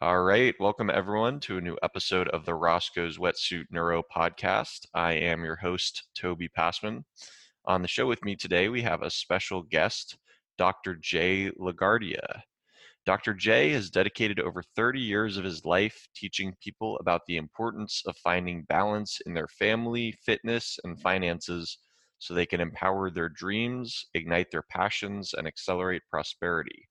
[0.00, 4.86] All right, welcome everyone to a new episode of the Roscoe's Wetsuit Neuro podcast.
[4.94, 7.04] I am your host, Toby Passman.
[7.66, 10.16] On the show with me today, we have a special guest,
[10.56, 10.94] Dr.
[10.94, 12.40] Jay LaGuardia.
[13.04, 13.34] Dr.
[13.34, 18.16] Jay has dedicated over 30 years of his life teaching people about the importance of
[18.16, 21.76] finding balance in their family, fitness, and finances
[22.18, 26.88] so they can empower their dreams, ignite their passions, and accelerate prosperity.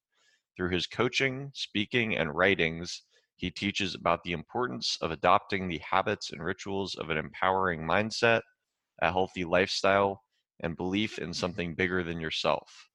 [0.55, 3.03] Through his coaching, speaking, and writings,
[3.35, 8.41] he teaches about the importance of adopting the habits and rituals of an empowering mindset,
[9.01, 10.23] a healthy lifestyle,
[10.61, 11.33] and belief in mm-hmm.
[11.33, 12.89] something bigger than yourself.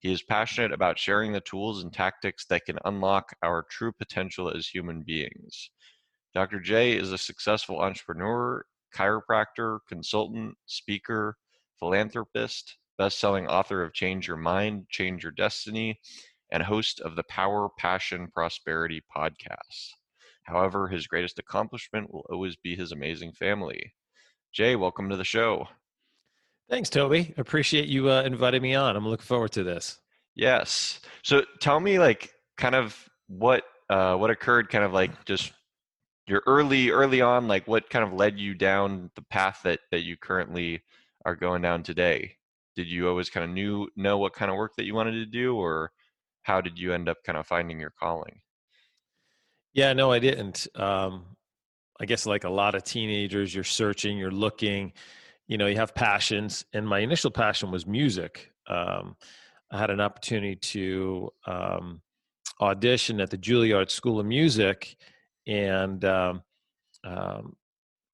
[0.00, 4.50] He is passionate about sharing the tools and tactics that can unlock our true potential
[4.50, 5.70] as human beings.
[6.34, 6.60] Dr.
[6.60, 11.36] Jay is a successful entrepreneur, chiropractor, consultant, speaker,
[11.84, 16.00] philanthropist, best-selling author of Change Your Mind, Change Your Destiny,
[16.50, 19.90] and host of the Power, Passion, Prosperity podcast.
[20.44, 23.92] However, his greatest accomplishment will always be his amazing family.
[24.50, 25.68] Jay, welcome to the show.
[26.70, 27.34] Thanks, Toby.
[27.36, 28.96] Appreciate you uh, inviting me on.
[28.96, 30.00] I'm looking forward to this.
[30.34, 31.00] Yes.
[31.22, 35.52] So tell me, like, kind of what uh, what occurred, kind of like just
[36.26, 40.00] your early early on, like what kind of led you down the path that that
[40.00, 40.82] you currently
[41.24, 42.36] are going down today.
[42.76, 45.26] Did you always kind of knew know what kind of work that you wanted to
[45.26, 45.92] do, or
[46.42, 48.40] how did you end up kind of finding your calling?
[49.72, 50.66] Yeah, no, I didn't.
[50.74, 51.24] Um,
[52.00, 54.92] I guess like a lot of teenagers, you're searching, you're looking,
[55.46, 56.64] you know, you have passions.
[56.72, 58.50] And my initial passion was music.
[58.68, 59.16] Um,
[59.70, 62.02] I had an opportunity to um,
[62.60, 64.96] audition at the Juilliard School of Music,
[65.46, 66.42] and um,
[67.04, 67.56] um,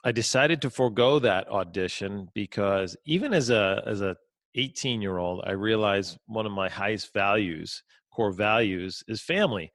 [0.05, 4.17] I decided to forego that audition because even as a as a
[4.55, 9.73] 18 year old, I realized one of my highest values core values is family.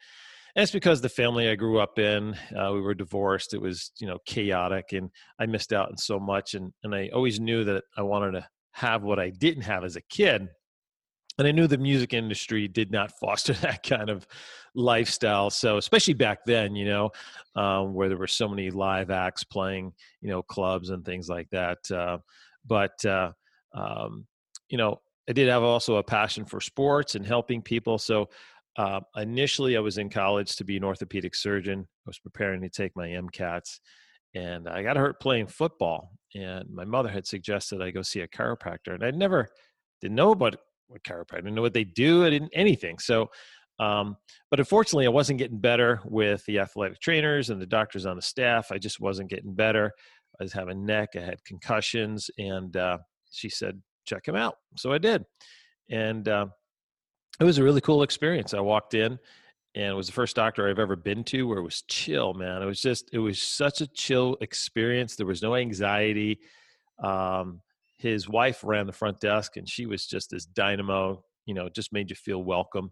[0.56, 3.53] And it's because the family I grew up in, uh, we were divorced.
[3.53, 5.09] It was, you know, chaotic and
[5.40, 6.53] I missed out on so much.
[6.53, 9.96] And, and I always knew that I wanted to have what I didn't have as
[9.96, 10.47] a kid.
[11.38, 14.28] And I knew the music industry did not foster that kind of
[14.73, 15.50] lifestyle.
[15.50, 17.09] So, especially back then, you know,
[17.56, 21.50] um, where there were so many live acts playing, you know, clubs and things like
[21.51, 21.79] that.
[21.91, 22.19] Uh,
[22.66, 23.31] but, uh,
[23.74, 24.25] um,
[24.69, 27.97] you know, I did have also a passion for sports and helping people.
[27.97, 28.29] So
[28.78, 31.79] uh, initially, I was in college to be an orthopedic surgeon.
[31.81, 33.79] I was preparing to take my MCATs,
[34.34, 36.12] and I got hurt playing football.
[36.35, 39.47] And my mother had suggested I go see a chiropractor, and I never
[40.01, 40.57] didn't know about
[40.88, 41.34] what chiropractor.
[41.34, 42.25] I didn't know what they do.
[42.25, 43.00] I didn't anything.
[43.00, 43.29] So,
[43.79, 44.18] um,
[44.50, 48.22] but unfortunately, I wasn't getting better with the athletic trainers and the doctors on the
[48.22, 48.72] staff.
[48.72, 49.91] I just wasn't getting better.
[50.40, 51.09] I was having neck.
[51.16, 52.97] I had concussions, and uh,
[53.31, 54.56] she said, check him out.
[54.78, 55.24] So I did.
[55.90, 56.47] And uh,
[57.40, 58.53] it was a really cool experience.
[58.53, 59.18] I walked in
[59.75, 62.62] and it was the first doctor I've ever been to where it was chill, man.
[62.62, 65.16] It was just, it was such a chill experience.
[65.16, 66.40] There was no anxiety.
[67.03, 67.62] Um,
[67.97, 71.94] his wife ran the front desk and she was just this dynamo, you know, just
[71.94, 72.91] made you feel welcome.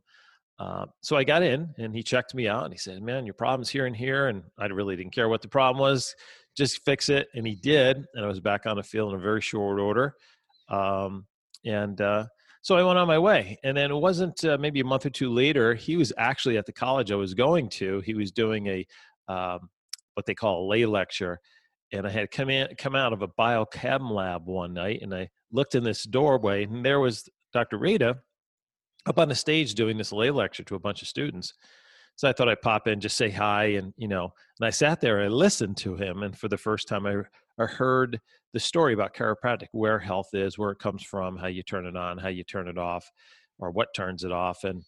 [0.59, 3.33] Uh, so I got in and he checked me out and he said, Man, your
[3.33, 4.27] problem's here and here.
[4.27, 6.15] And I really didn't care what the problem was,
[6.55, 7.27] just fix it.
[7.35, 8.05] And he did.
[8.13, 10.15] And I was back on the field in a very short order.
[10.69, 11.25] Um,
[11.65, 12.25] and uh,
[12.61, 13.57] so I went on my way.
[13.63, 16.65] And then it wasn't uh, maybe a month or two later, he was actually at
[16.65, 18.01] the college I was going to.
[18.01, 18.87] He was doing a
[19.27, 19.69] um,
[20.13, 21.39] what they call a lay lecture.
[21.93, 25.29] And I had come in, come out of a biochem lab one night, and I
[25.51, 27.77] looked in this doorway, and there was Dr.
[27.77, 28.17] Rada
[29.05, 31.53] up on the stage doing this lay lecture to a bunch of students.
[32.15, 34.33] So I thought I'd pop in, just say hi, and you know.
[34.59, 37.17] And I sat there, and I listened to him, and for the first time, I,
[37.61, 38.19] I heard
[38.53, 41.95] the story about chiropractic, where health is, where it comes from, how you turn it
[41.95, 43.09] on, how you turn it off,
[43.59, 44.63] or what turns it off.
[44.63, 44.83] And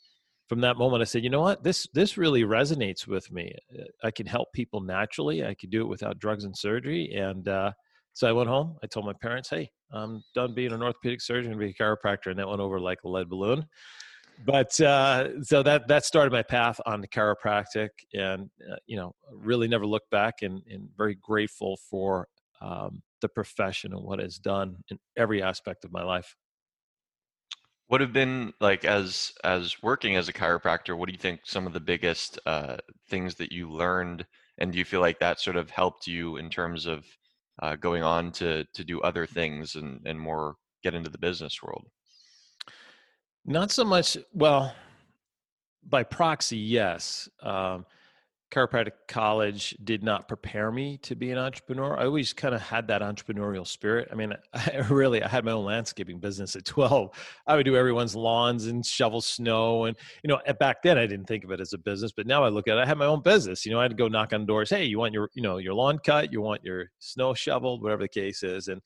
[0.47, 3.55] from that moment, I said, you know what, this this really resonates with me.
[4.03, 5.45] I can help people naturally.
[5.45, 7.11] I could do it without drugs and surgery.
[7.15, 7.71] And uh,
[8.13, 8.77] so I went home.
[8.83, 12.27] I told my parents, hey, I'm done being an orthopedic surgeon and be a chiropractor,
[12.27, 13.65] and that went over like a lead balloon.
[14.45, 19.13] But uh, so that that started my path on the chiropractic, and uh, you know,
[19.31, 22.27] really never looked back, and, and very grateful for
[22.61, 26.35] um, the profession and what it's done in every aspect of my life
[27.87, 31.67] what have been like as as working as a chiropractor what do you think some
[31.67, 32.77] of the biggest uh,
[33.09, 34.25] things that you learned?
[34.57, 37.05] And do you feel like that sort of helped you in terms of
[37.61, 41.61] uh, going on to to do other things and and more get into the business
[41.61, 41.85] world?
[43.45, 44.73] Not so much well
[45.87, 47.29] by proxy yes.
[47.41, 47.85] Um,
[48.51, 51.97] chiropractic college did not prepare me to be an entrepreneur.
[51.97, 54.07] I always kind of had that entrepreneurial spirit.
[54.11, 57.09] I mean, I really I had my own landscaping business at 12.
[57.47, 61.25] I would do everyone's lawns and shovel snow and you know, back then I didn't
[61.25, 63.05] think of it as a business, but now I look at it I had my
[63.05, 63.65] own business.
[63.65, 65.57] You know, I had to go knock on doors, "Hey, you want your, you know,
[65.57, 68.81] your lawn cut, you want your snow shoveled, whatever the case is." And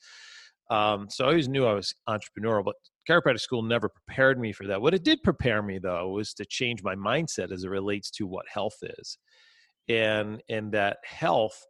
[0.69, 2.75] um, so I always knew I was entrepreneurial, but
[3.09, 4.81] chiropractic school never prepared me for that.
[4.81, 8.27] What it did prepare me though was to change my mindset as it relates to
[8.27, 9.17] what health is
[9.89, 11.65] and and that health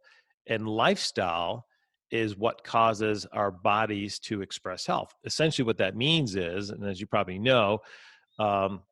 [0.46, 1.66] and lifestyle
[2.10, 5.14] is what causes our bodies to express health.
[5.24, 7.78] Essentially what that means is and as you probably know
[8.38, 8.82] um,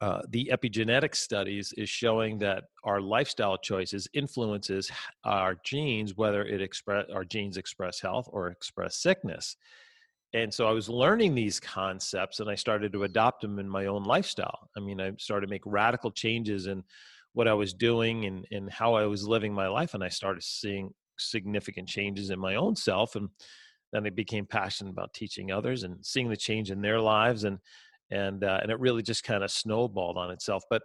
[0.00, 4.90] uh, the epigenetic studies is showing that our lifestyle choices influences
[5.24, 9.56] our genes whether it express our genes express health or express sickness.
[10.34, 13.86] And so i was learning these concepts and i started to adopt them in my
[13.86, 14.68] own lifestyle.
[14.76, 16.84] I mean i started to make radical changes in
[17.36, 19.92] what I was doing and, and how I was living my life.
[19.92, 23.14] And I started seeing significant changes in my own self.
[23.14, 23.28] And
[23.92, 27.44] then I became passionate about teaching others and seeing the change in their lives.
[27.44, 27.58] And,
[28.10, 30.64] and, uh, and it really just kind of snowballed on itself.
[30.70, 30.80] But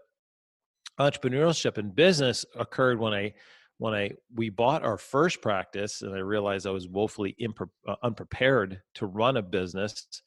[1.00, 3.32] entrepreneurship and business occurred when I,
[3.78, 7.96] when I, we bought our first practice and I realized I was woefully impre- uh,
[8.04, 10.22] unprepared to run a business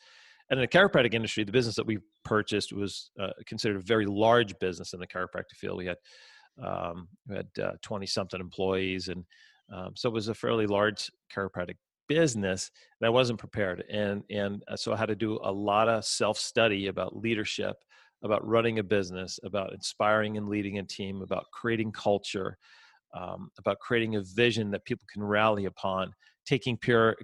[0.51, 4.07] and in the chiropractic industry, the business that we purchased was uh, considered a very
[4.07, 5.79] large business in the chiropractic field.
[5.79, 5.97] We had
[6.63, 7.49] um, we had
[7.83, 9.25] twenty uh, something employees, and
[9.73, 11.77] um, so it was a fairly large chiropractic
[12.09, 12.71] business.
[13.01, 16.05] And I wasn't prepared, and and uh, so I had to do a lot of
[16.05, 17.77] self study about leadership,
[18.23, 22.59] about running a business, about inspiring and leading a team, about creating culture,
[23.15, 26.13] um, about creating a vision that people can rally upon
[26.47, 27.17] taking care,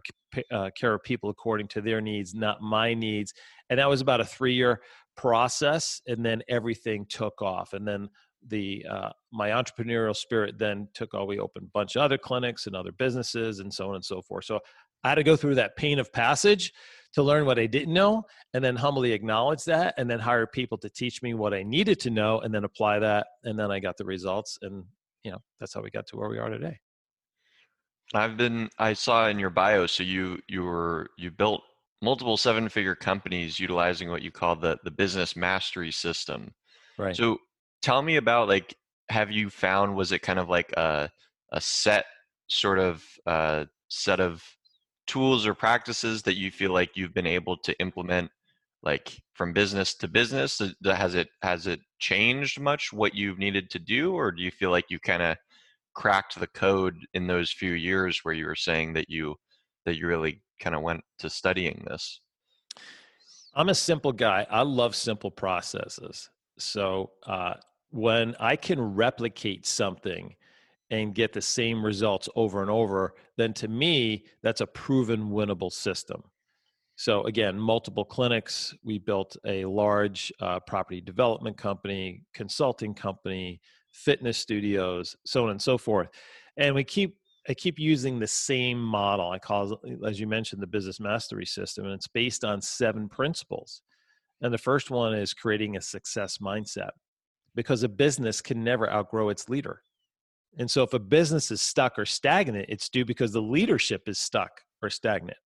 [0.51, 3.33] uh, care of people according to their needs, not my needs.
[3.69, 4.81] And that was about a three year
[5.17, 6.01] process.
[6.07, 7.73] And then everything took off.
[7.73, 8.09] And then
[8.47, 12.67] the uh, my entrepreneurial spirit then took all we opened a bunch of other clinics
[12.67, 14.47] and other businesses and so on and so forth.
[14.47, 14.61] So
[15.05, 16.73] I had to go through that pain of passage
[17.15, 18.23] to learn what I didn't know
[18.55, 21.99] and then humbly acknowledge that and then hire people to teach me what I needed
[22.01, 24.85] to know and then apply that and then I got the results and
[25.25, 26.79] you know that's how we got to where we are today.
[28.15, 31.63] I've been I saw in your bio so you you were you built
[32.03, 36.53] multiple seven figure companies utilizing what you call the the business mastery system.
[36.99, 37.17] Right.
[37.17, 37.39] So
[37.83, 38.75] tell me about like
[39.09, 41.11] have you found was it kind of like a
[41.53, 42.05] a set
[42.49, 44.45] sort of uh, set of
[45.07, 48.31] tools or practices that you feel like you've been able to implement
[48.83, 53.79] like from business to business has it has it changed much what you've needed to
[53.79, 55.37] do or do you feel like you kind of
[56.01, 59.37] cracked the code in those few years where you were saying that you
[59.85, 62.23] that you really kind of went to studying this?
[63.55, 64.47] I'm a simple guy.
[64.51, 66.31] I love simple processes.
[66.59, 67.55] So uh,
[67.91, 70.35] when i can replicate something
[70.91, 75.73] and get the same results over and over then to me that's a proven winnable
[75.73, 76.23] system.
[76.97, 78.75] So again multiple clinics.
[78.83, 83.61] We built a large uh, property development company consulting company
[84.05, 86.09] fitness studios, so on and so forth.
[86.57, 87.17] And we keep
[87.49, 89.31] I keep using the same model.
[89.31, 93.83] I call as you mentioned, the business mastery system, and it's based on seven principles.
[94.43, 96.91] And the first one is creating a success mindset
[97.55, 99.83] because a business can never outgrow its leader.
[100.59, 104.19] And so if a business is stuck or stagnant, it's due because the leadership is
[104.19, 105.39] stuck or stagnant.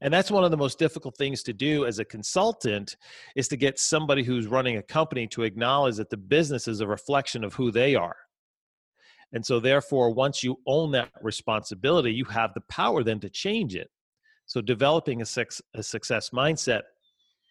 [0.00, 2.96] And that's one of the most difficult things to do as a consultant
[3.36, 6.86] is to get somebody who's running a company to acknowledge that the business is a
[6.86, 8.16] reflection of who they are.
[9.32, 13.74] And so therefore once you own that responsibility, you have the power then to change
[13.74, 13.90] it.
[14.46, 16.82] So developing a, sex, a success mindset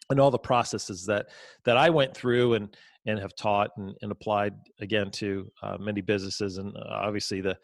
[0.10, 1.28] and all the processes that
[1.66, 6.02] that I went through and and have taught and, and applied again to uh, many
[6.02, 7.58] businesses and uh, obviously the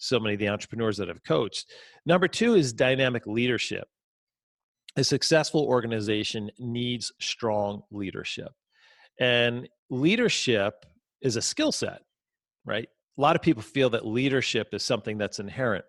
[0.00, 1.70] so many of the entrepreneurs that I've coached.
[2.06, 3.86] Number two is dynamic leadership.
[4.96, 8.48] A successful organization needs strong leadership.
[9.20, 10.86] And leadership
[11.20, 12.00] is a skill set,
[12.64, 12.88] right?
[13.16, 15.84] A lot of people feel that leadership is something that's inherent.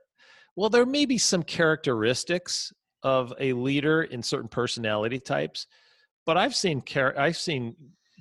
[0.56, 5.66] Well, there may be some characteristics of a leader in certain personality types,
[6.26, 6.84] but I've seen
[7.18, 7.76] I've seen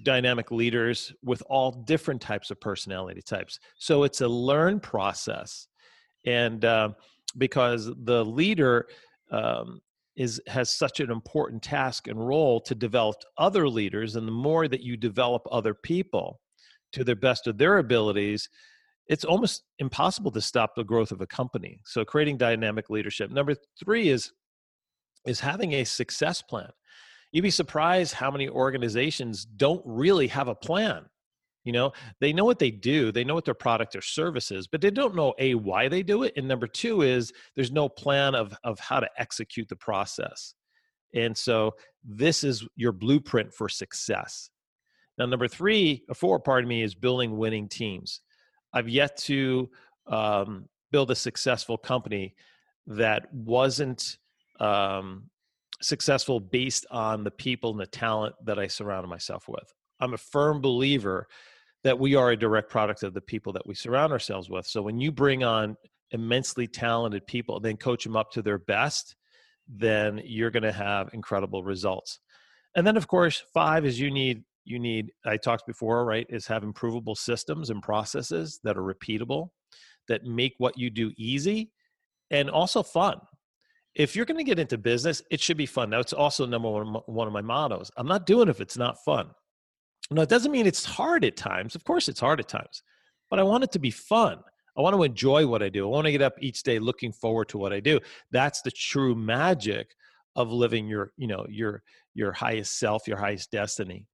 [0.04, 3.58] dynamic leaders with all different types of personality types.
[3.76, 5.66] So it's a learned process
[6.26, 6.90] and uh,
[7.38, 8.86] because the leader
[9.30, 9.80] um,
[10.16, 14.68] is has such an important task and role to develop other leaders and the more
[14.68, 16.40] that you develop other people
[16.92, 18.48] to the best of their abilities
[19.10, 21.80] it's almost impossible to stop the growth of a company.
[21.84, 23.30] So creating dynamic leadership.
[23.32, 24.32] Number three is
[25.26, 26.70] is having a success plan.
[27.32, 31.04] You'd be surprised how many organizations don't really have a plan
[31.64, 34.66] You know, they know what they do, they know what their product or service is,
[34.66, 36.32] but they don't know A, why they do it.
[36.36, 40.54] And number two is there's no plan of, of how to execute the process.
[41.14, 41.74] And so
[42.04, 44.48] this is your blueprint for success.
[45.18, 48.20] Now, number three, a four, pardon me, is building winning teams.
[48.72, 49.68] I've yet to
[50.06, 52.34] um, build a successful company
[52.86, 54.16] that wasn't
[54.60, 55.24] um,
[55.82, 59.72] successful based on the people and the talent that I surrounded myself with.
[60.00, 61.28] I'm a firm believer
[61.84, 64.66] that we are a direct product of the people that we surround ourselves with.
[64.66, 65.76] So when you bring on
[66.10, 69.16] immensely talented people, then coach them up to their best,
[69.68, 72.20] then you're going to have incredible results.
[72.76, 76.46] And then of course, five is you need you need I talked before, right, is
[76.46, 79.48] have improvable systems and processes that are repeatable
[80.08, 81.70] that make what you do easy
[82.30, 83.20] and also fun.
[83.94, 85.92] If you're going to get into business, it should be fun.
[85.92, 87.90] It's also number one, one of my mottos.
[87.96, 89.30] I'm not doing if it's not fun.
[90.10, 91.74] No, it doesn't mean it's hard at times.
[91.74, 92.82] Of course, it's hard at times,
[93.28, 94.40] but I want it to be fun.
[94.76, 95.84] I want to enjoy what I do.
[95.84, 98.00] I want to get up each day looking forward to what I do.
[98.30, 99.94] That's the true magic
[100.36, 101.82] of living your, you know, your
[102.14, 104.06] your highest self, your highest destiny.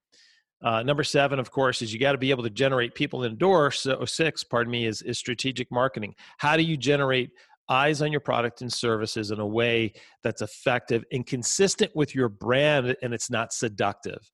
[0.62, 3.32] Uh, number seven, of course, is you got to be able to generate people in
[3.32, 3.70] the door.
[3.70, 6.14] So six, pardon me, is, is strategic marketing.
[6.38, 7.30] How do you generate
[7.68, 12.28] eyes on your product and services in a way that's effective and consistent with your
[12.28, 14.30] brand and it's not seductive?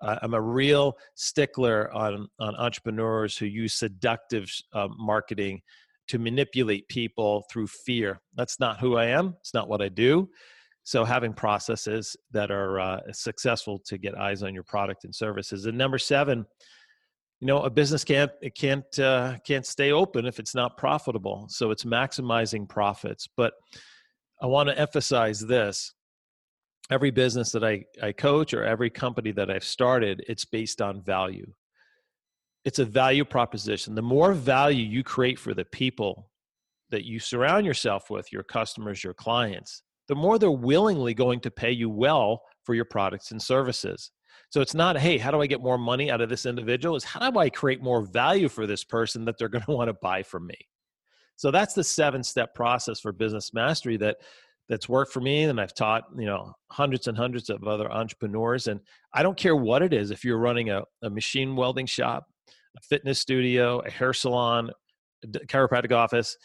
[0.00, 5.60] Uh, I'm a real stickler on, on entrepreneurs who use seductive uh, marketing
[6.08, 8.20] to manipulate people through fear.
[8.34, 9.36] That's not who I am.
[9.40, 10.28] It's not what I do.
[10.82, 15.66] So having processes that are uh, successful to get eyes on your product and services.
[15.66, 16.46] And number seven,
[17.40, 21.46] you know, a business can't it can't uh, can't stay open if it's not profitable.
[21.48, 23.28] So it's maximizing profits.
[23.36, 23.54] But
[24.42, 25.94] I want to emphasize this:
[26.90, 31.02] every business that I I coach or every company that I've started, it's based on
[31.02, 31.52] value.
[32.64, 33.94] It's a value proposition.
[33.94, 36.30] The more value you create for the people
[36.90, 41.50] that you surround yourself with, your customers, your clients, the more they're willingly going to
[41.50, 44.10] pay you well for your products and services.
[44.50, 46.96] So it's not, hey, how do I get more money out of this individual?
[46.96, 49.88] It's how do I create more value for this person that they're going to want
[49.88, 50.58] to buy from me?
[51.36, 54.18] So that's the seven step process for business mastery that
[54.70, 58.68] that's worked for me and I've taught, you know, hundreds and hundreds of other entrepreneurs
[58.68, 58.80] and
[59.12, 62.80] I don't care what it is if you're running a, a machine welding shop, a
[62.80, 64.70] fitness studio, a hair salon,
[65.24, 66.36] a chiropractic office,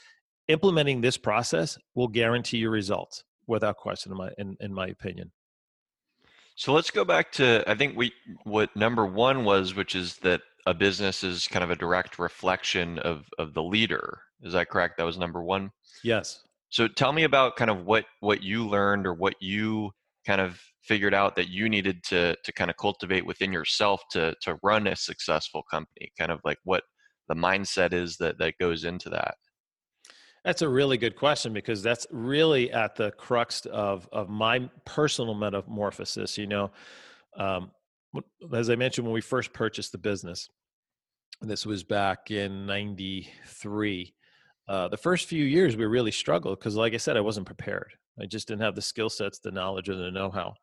[0.47, 5.31] implementing this process will guarantee your results without question in my in, in my opinion.
[6.55, 8.11] So let's go back to i think we
[8.43, 12.97] what number one was which is that a business is kind of a direct reflection
[12.99, 14.21] of of the leader.
[14.41, 14.97] Is that correct?
[14.97, 15.69] That was number one?
[16.03, 16.44] Yes
[16.75, 19.91] so tell me about kind of what what you learned or what you
[20.27, 24.35] kind of figured out that you needed to to kind of cultivate within yourself to
[24.41, 26.83] to run a successful company kind of like what
[27.29, 29.35] the mindset is that that goes into that
[30.43, 35.33] that's a really good question because that's really at the crux of of my personal
[35.33, 36.37] metamorphosis.
[36.37, 36.71] You know,
[37.35, 37.71] um,
[38.53, 40.47] as I mentioned when we first purchased the business,
[41.41, 44.13] this was back in '93.
[44.67, 47.93] Uh, the first few years we really struggled because, like I said, I wasn't prepared.
[48.19, 50.53] I just didn't have the skill sets, the knowledge, or the know-how.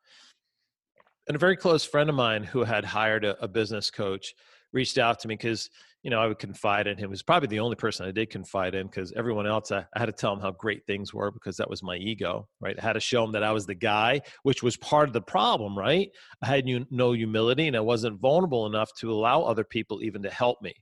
[1.27, 4.33] And a very close friend of mine who had hired a, a business coach
[4.73, 5.69] reached out to me because
[6.01, 7.09] you know I would confide in him.
[7.09, 9.99] He was probably the only person I did confide in because everyone else I, I,
[9.99, 12.75] had to tell him how great things were because that was my ego, right?
[12.77, 15.21] I had to show him that I was the guy, which was part of the
[15.21, 16.09] problem, right?
[16.41, 20.29] I had no humility and I wasn't vulnerable enough to allow other people even to
[20.29, 20.73] help me.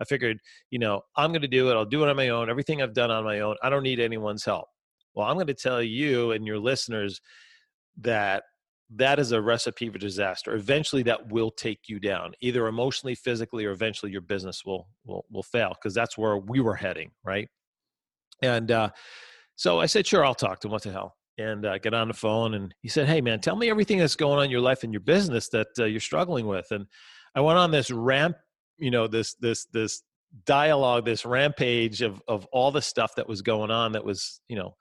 [0.00, 0.38] I figured,
[0.70, 1.74] you know, I'm going to do it.
[1.74, 2.48] I'll do it on my own.
[2.48, 3.56] Everything I've done on my own.
[3.62, 4.68] I don't need anyone's help.
[5.14, 7.20] Well, I'm going to tell you and your listeners
[8.00, 8.44] that
[8.96, 10.54] that is a recipe for disaster.
[10.54, 15.24] Eventually, that will take you down, either emotionally, physically, or eventually your business will will
[15.30, 17.48] will fail because that's where we were heading, right?
[18.42, 18.90] And uh,
[19.56, 20.72] so I said, sure, I'll talk to him.
[20.72, 21.14] What the hell?
[21.38, 24.16] And uh, get on the phone, and he said, hey, man, tell me everything that's
[24.16, 26.66] going on in your life and your business that uh, you're struggling with.
[26.70, 26.86] And
[27.34, 28.36] I went on this ramp,
[28.80, 30.02] you know, this this this
[30.44, 34.56] dialogue, this rampage of of all the stuff that was going on that was, you
[34.56, 34.74] know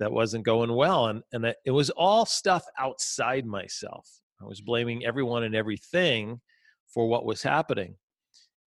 [0.00, 4.08] that wasn't going well and and that it was all stuff outside myself.
[4.42, 6.40] I was blaming everyone and everything
[6.92, 7.96] for what was happening.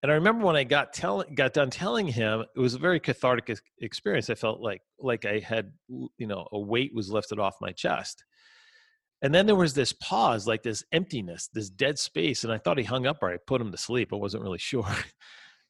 [0.01, 2.99] And i remember when i got telling got done telling him it was a very
[2.99, 4.29] cathartic experience.
[4.29, 8.23] I felt like like i had you know a weight was lifted off my chest
[9.23, 12.77] and then there was this pause like this emptiness this dead space and i thought
[12.77, 14.85] he hung up or i put him to sleep i wasn't really sure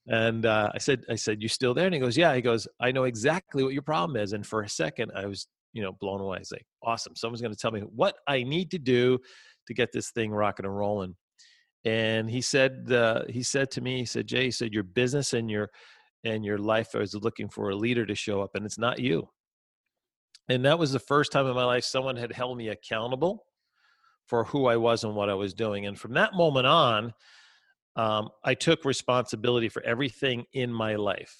[0.07, 1.85] and uh, I said, I said, you still there?
[1.85, 2.35] And he goes, yeah.
[2.35, 4.33] He goes, I know exactly what your problem is.
[4.33, 6.37] And for a second, I was you know blown away.
[6.37, 7.15] I was like, awesome.
[7.15, 9.17] Someone's going to tell me what I need to do
[9.67, 11.15] to get this thing rocking and rolling.
[11.85, 15.33] and he said uh, he said to me he said jay he said your business
[15.33, 15.69] and your
[16.23, 19.27] and your life is looking for a leader to show up and it's not you
[20.49, 23.45] and that was the first time in my life someone had held me accountable
[24.27, 27.13] for who i was and what i was doing and from that moment on
[27.95, 31.35] um, i took responsibility for everything in my life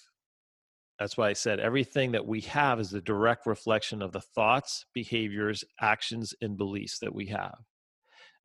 [1.00, 4.86] that's why i said everything that we have is the direct reflection of the thoughts
[4.94, 7.58] behaviors actions and beliefs that we have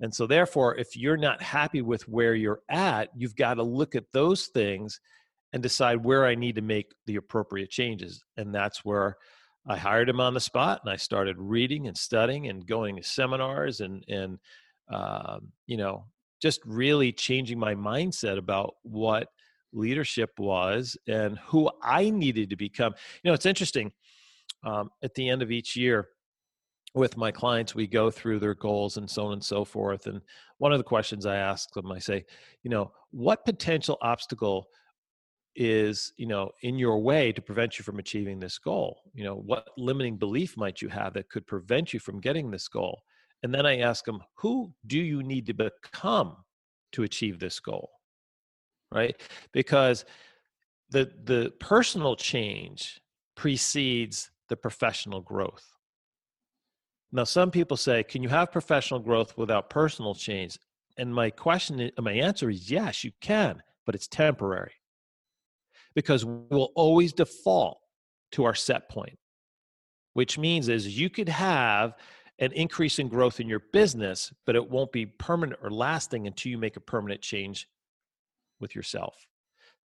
[0.00, 3.95] and so, therefore, if you're not happy with where you're at, you've got to look
[3.97, 5.00] at those things
[5.53, 8.23] and decide where I need to make the appropriate changes.
[8.37, 9.17] And that's where
[9.67, 13.03] I hired him on the spot and I started reading and studying and going to
[13.03, 14.38] seminars and, and,
[14.91, 16.05] um, you know,
[16.41, 19.29] just really changing my mindset about what
[19.73, 22.95] leadership was and who I needed to become.
[23.23, 23.93] You know, it's interesting.
[24.65, 26.09] Um, at the end of each year,
[26.95, 30.07] with my clients, we go through their goals and so on and so forth.
[30.07, 30.21] And
[30.57, 32.25] one of the questions I ask them, I say,
[32.62, 34.69] you know, what potential obstacle
[35.59, 39.03] is, you know, in your way to prevent you from achieving this goal?
[39.12, 42.69] You know, what limiting belief might you have that could prevent you from getting this
[42.69, 43.03] goal?
[43.43, 46.37] And then I ask them, who do you need to become
[46.93, 47.91] to achieve this goal?
[48.93, 49.21] Right?
[49.53, 50.05] Because
[50.91, 53.00] the the personal change
[53.37, 55.67] precedes the professional growth
[57.11, 60.59] now, some people say, can you have professional growth without personal change?
[60.99, 64.73] And my question, my answer is yes, you can, but it's temporary
[65.99, 67.81] because we'll always default
[68.31, 69.19] to our set point,
[70.12, 71.95] which means is you could have
[72.38, 76.50] an increase in growth in your business, but it won't be permanent or lasting until
[76.50, 77.69] you make a permanent change
[78.61, 79.26] with yourself.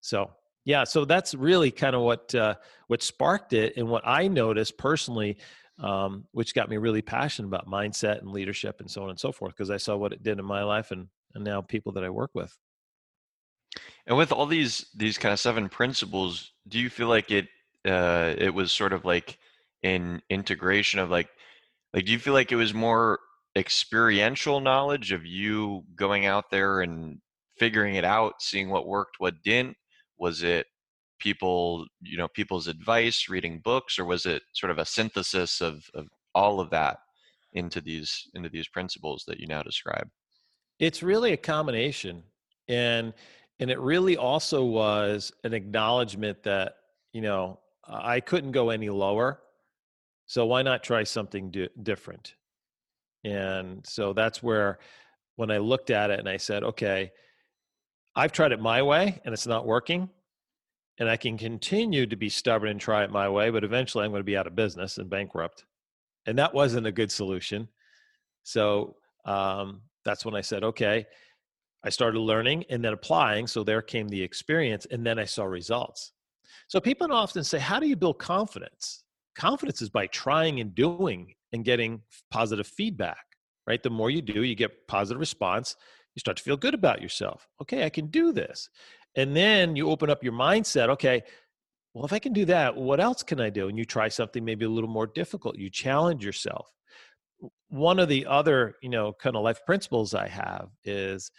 [0.02, 0.32] So
[0.66, 2.56] yeah, so that's really kind of what uh,
[2.88, 5.38] what sparked it, and what I noticed personally
[5.80, 9.32] um, which got me really passionate about mindset and leadership and so on and so
[9.32, 12.04] forth because I saw what it did in my life and and now people that
[12.04, 12.54] I work with.
[14.08, 17.48] And with all these these kind of seven principles, do you feel like it
[17.86, 19.38] uh, it was sort of like
[19.84, 21.30] an integration of like
[21.94, 23.20] like do you feel like it was more
[23.56, 27.20] experiential knowledge of you going out there and
[27.58, 29.78] figuring it out, seeing what worked, what didn't?
[30.18, 30.68] Was it
[31.22, 35.86] people you know people's advice reading books or was it sort of a synthesis of,
[35.94, 36.98] of all of that
[37.54, 40.10] into these into these principles that you now describe
[40.80, 42.24] it's really a combination
[42.68, 43.14] and
[43.62, 46.76] and it really also was an acknowledgement that
[47.14, 49.40] you know i couldn't go any lower
[50.26, 52.36] so why not try something di- different
[53.24, 54.80] and so that's where
[55.38, 57.12] when i looked at it and i said okay
[58.16, 60.10] i've tried it my way and it's not working
[61.02, 64.12] and I can continue to be stubborn and try it my way, but eventually I'm
[64.12, 65.66] going to be out of business and bankrupt.
[66.28, 67.68] And that wasn't a good solution.
[68.44, 71.08] So um, that's when I said, okay,
[71.84, 73.48] I started learning and then applying.
[73.48, 76.12] So there came the experience, and then I saw results.
[76.68, 79.04] So people often say, how do you build confidence?
[79.36, 83.26] Confidence is by trying and doing and getting positive feedback,
[83.68, 83.82] right?
[83.82, 85.76] The more you do, you get positive response.
[86.16, 87.48] You start to feel good about yourself.
[87.62, 88.70] Okay, I can do this.
[89.16, 90.90] And then you open up your mindset.
[90.90, 91.24] Okay,
[91.94, 93.68] well, if I can do that, what else can I do?
[93.68, 95.58] And you try something maybe a little more difficult.
[95.58, 96.72] You challenge yourself.
[97.70, 101.32] One of the other, you know, kind of life principles I have is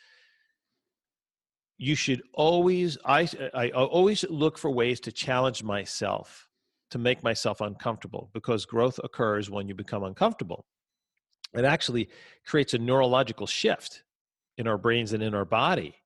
[1.82, 6.48] you should always uh, I I always look for ways to challenge myself
[6.90, 10.66] to make myself uncomfortable because growth occurs when you become uncomfortable.
[11.54, 12.08] It actually
[12.46, 14.04] creates a neurological shift
[14.58, 15.96] in our brains and in our body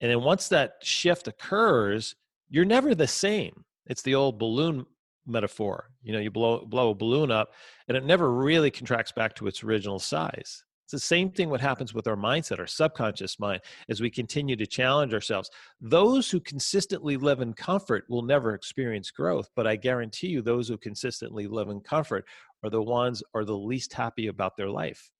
[0.00, 2.14] and then once that shift occurs,
[2.50, 3.64] you're never the same.
[3.86, 4.86] It's the old balloon
[5.26, 5.90] metaphor.
[6.02, 7.52] You know, you blow blow a balloon up
[7.88, 10.64] and it never really contracts back to its original size.
[10.84, 14.54] It's the same thing what happens with our mindset, our subconscious mind, as we continue
[14.54, 15.50] to challenge ourselves.
[15.80, 20.68] Those who consistently live in comfort will never experience growth, but I guarantee you those
[20.68, 22.26] who consistently live in comfort
[22.62, 25.10] are the ones are the least happy about their life.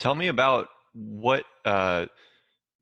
[0.00, 2.06] Tell me about what uh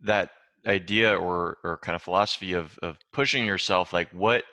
[0.03, 0.31] that
[0.67, 4.45] idea or or kind of philosophy of of pushing yourself like what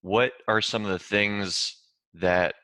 [0.00, 1.76] what are some of the things
[2.14, 2.54] that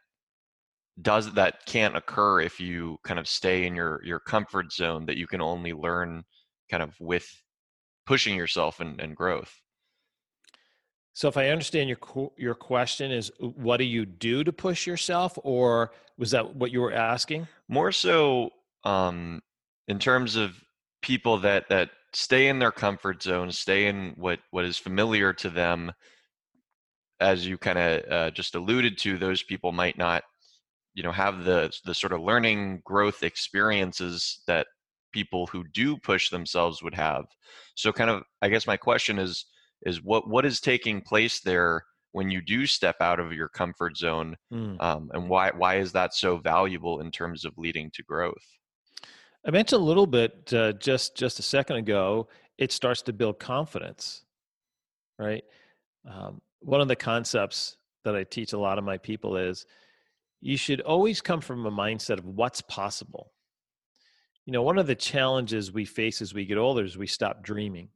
[1.00, 5.16] does that can't occur if you kind of stay in your your comfort zone that
[5.16, 6.24] you can only learn
[6.70, 7.28] kind of with
[8.06, 9.60] pushing yourself and, and growth
[11.12, 15.38] so if i understand your your question is what do you do to push yourself
[15.42, 18.50] or was that what you were asking more so
[18.84, 19.40] um
[19.88, 20.62] in terms of
[21.02, 25.50] people that that stay in their comfort zone, stay in what what is familiar to
[25.50, 25.92] them.
[27.20, 30.22] As you kind of uh, just alluded to, those people might not,
[30.94, 34.66] you know, have the the sort of learning growth experiences that
[35.12, 37.24] people who do push themselves would have.
[37.74, 39.46] So kind of I guess my question is
[39.82, 43.96] is what what is taking place there when you do step out of your comfort
[43.96, 44.80] zone mm.
[44.80, 48.44] um, and why why is that so valuable in terms of leading to growth
[49.46, 53.38] i mentioned a little bit uh, just just a second ago it starts to build
[53.38, 54.24] confidence
[55.18, 55.44] right
[56.10, 59.66] um, one of the concepts that i teach a lot of my people is
[60.40, 63.32] you should always come from a mindset of what's possible.
[64.46, 67.42] You know one of the challenges we face as we get older is we stop
[67.42, 67.88] dreaming.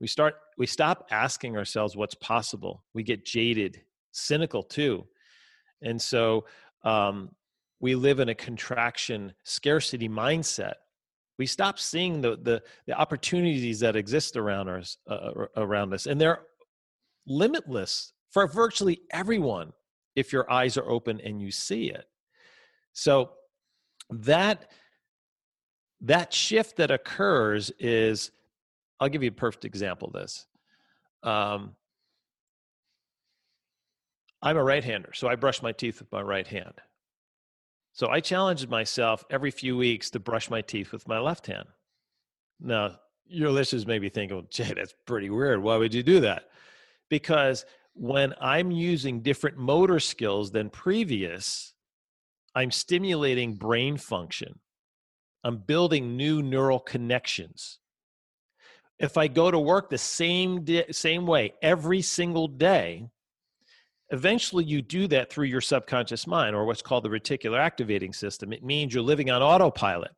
[0.00, 2.84] We start we stop asking ourselves what's possible.
[2.94, 3.80] We get jaded
[4.12, 5.06] cynical too.
[5.82, 6.44] And so
[6.84, 7.30] um,
[7.80, 10.74] we live in a contraction scarcity mindset.
[11.38, 16.20] We stop seeing the the, the opportunities that exist around us uh, around us and
[16.20, 16.42] they're
[17.26, 19.72] limitless for virtually everyone
[20.16, 22.06] if your eyes are open and you see it
[22.94, 23.32] so
[24.10, 24.70] that
[26.00, 28.30] that shift that occurs is
[29.00, 30.46] I'll give you a perfect example of this.
[31.22, 31.74] Um,
[34.40, 36.74] I'm a right hander, so I brush my teeth with my right hand.
[37.92, 41.66] So I challenged myself every few weeks to brush my teeth with my left hand.
[42.60, 42.96] Now,
[43.26, 45.62] your listeners may be thinking, well, Jay, that's pretty weird.
[45.62, 46.50] Why would you do that?
[47.08, 51.74] Because when I'm using different motor skills than previous,
[52.54, 54.58] I'm stimulating brain function.
[55.42, 57.78] I'm building new neural connections
[58.98, 63.08] if I go to work the same di- same way every single day,
[64.10, 68.52] eventually you do that through your subconscious mind or what's called the reticular activating system.
[68.52, 70.12] It means you're living on autopilot.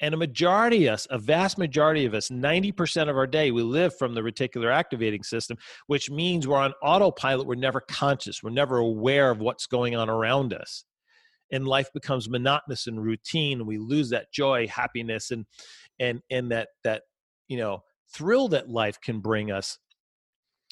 [0.00, 3.62] And a majority of us, a vast majority of us, 90% of our day, we
[3.62, 5.58] live from the reticular activating system,
[5.88, 7.46] which means we're on autopilot.
[7.46, 8.42] We're never conscious.
[8.42, 10.84] We're never aware of what's going on around us.
[11.52, 13.58] And life becomes monotonous and routine.
[13.58, 15.44] And we lose that joy, happiness, and
[15.98, 17.02] and and that that
[17.48, 17.82] you know
[18.12, 19.78] thrill that life can bring us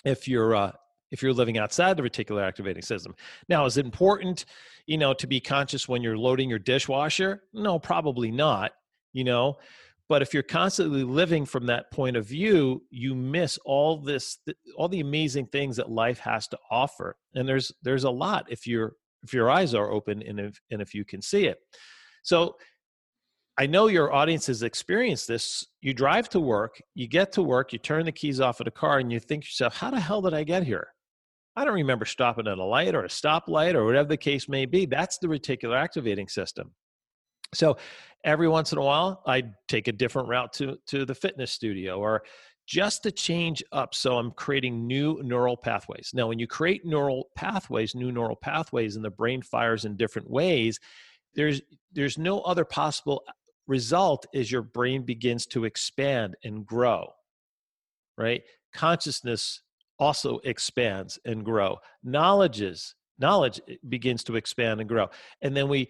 [0.05, 0.73] if you're uh,
[1.11, 3.15] if you're living outside the reticular activating system.
[3.49, 4.45] Now, is it important,
[4.87, 7.43] you know, to be conscious when you're loading your dishwasher?
[7.53, 8.73] No, probably not.
[9.13, 9.59] You know,
[10.09, 14.39] but if you're constantly living from that point of view, you miss all this,
[14.77, 17.17] all the amazing things that life has to offer.
[17.35, 20.81] And there's there's a lot if your if your eyes are open and if and
[20.81, 21.59] if you can see it.
[22.23, 22.57] So
[23.59, 25.67] I know your audience has experienced this.
[25.83, 28.71] You drive to work, you get to work, you turn the keys off of the
[28.71, 30.89] car, and you think to yourself, how the hell did I get here?
[31.57, 34.65] I don't remember stopping at a light or a stoplight or whatever the case may
[34.65, 34.87] be.
[34.87, 36.73] That's the reticular activating system.
[37.55, 37.77] So
[38.25, 41.99] every once in a while, I take a different route to, to the fitness studio
[41.99, 42.23] or
[42.67, 43.95] just to change up.
[43.95, 46.11] So I'm creating new neural pathways.
[46.13, 50.29] Now, when you create neural pathways, new neural pathways, and the brain fires in different
[50.31, 50.79] ways,
[51.35, 53.23] there's there's no other possible
[53.67, 57.09] result is your brain begins to expand and grow,
[58.17, 58.43] right?
[58.75, 59.63] Consciousness
[59.99, 61.79] also expands and grow.
[62.03, 65.09] Knowledge is knowledge begins to expand and grow.
[65.43, 65.89] And then we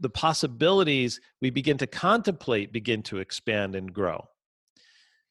[0.00, 4.24] the possibilities we begin to contemplate begin to expand and grow.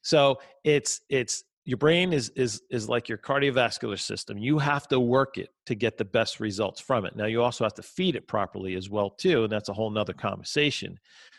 [0.02, 4.38] So it's it's your brain is is is like your cardiovascular system.
[4.38, 7.16] You have to work it to get the best results from it.
[7.16, 9.90] Now you also have to feed it properly as well too and that's a whole
[9.90, 10.98] nother conversation.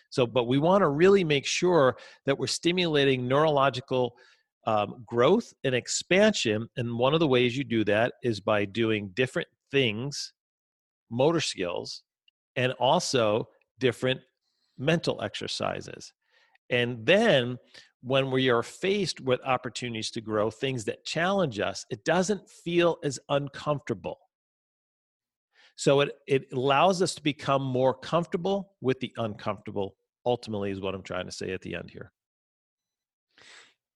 [0.09, 4.15] So, but we want to really make sure that we're stimulating neurological
[4.65, 6.67] um, growth and expansion.
[6.77, 10.31] And one of the ways you do that is by doing different things,
[11.11, 12.03] motor skills,
[12.55, 14.21] and also different
[14.77, 16.13] mental exercises.
[16.69, 17.57] And then
[18.01, 22.99] when we are faced with opportunities to grow, things that challenge us, it doesn't feel
[23.03, 24.17] as uncomfortable.
[25.75, 30.95] So it, it allows us to become more comfortable with the uncomfortable ultimately is what
[30.95, 32.13] I'm trying to say at the end here.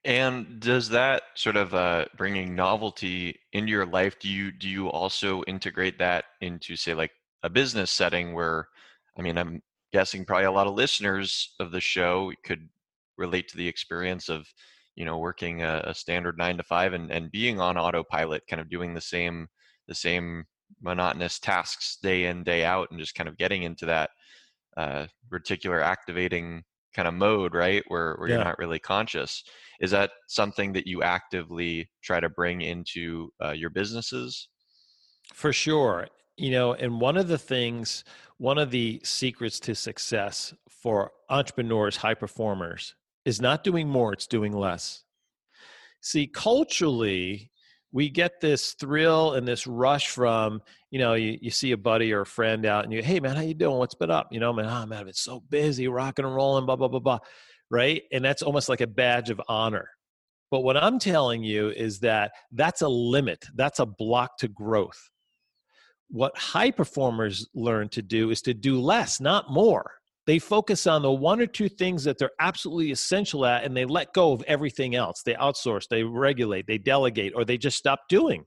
[0.05, 4.17] And does that sort of uh, bringing novelty into your life?
[4.19, 7.11] Do you do you also integrate that into say like
[7.43, 8.67] a business setting where,
[9.17, 12.69] I mean, I'm guessing probably a lot of listeners of the show could
[13.17, 14.47] relate to the experience of,
[14.95, 18.61] you know, working a, a standard nine to five and and being on autopilot, kind
[18.61, 19.47] of doing the same
[19.87, 20.45] the same
[20.81, 24.11] monotonous tasks day in day out, and just kind of getting into that
[24.77, 26.63] uh, reticular activating
[26.95, 27.83] kind of mode, right?
[27.87, 28.35] Where, where yeah.
[28.35, 29.43] you're not really conscious.
[29.79, 34.49] Is that something that you actively try to bring into uh, your businesses?
[35.33, 36.07] For sure.
[36.37, 38.03] You know, and one of the things,
[38.37, 44.27] one of the secrets to success for entrepreneurs, high performers, is not doing more, it's
[44.27, 45.03] doing less.
[46.01, 47.51] See, culturally,
[47.91, 52.13] we get this thrill and this rush from you know you, you see a buddy
[52.13, 53.77] or a friend out and you hey man how you doing?
[53.77, 54.27] What's been up?
[54.31, 56.99] You know man oh man i've been so busy rocking and rolling blah blah blah
[56.99, 57.19] blah
[57.71, 58.01] right?
[58.11, 59.89] And that's almost like a badge of honor.
[60.51, 65.09] But what i'm telling you is that that's a limit that's a block to growth.
[66.09, 69.91] What high performers learn to do is to do less not more
[70.29, 73.83] they focus on the one or two things that they're absolutely essential at and they
[73.83, 75.23] let go of everything else.
[75.23, 78.45] They outsource they regulate they delegate or they just stop doing.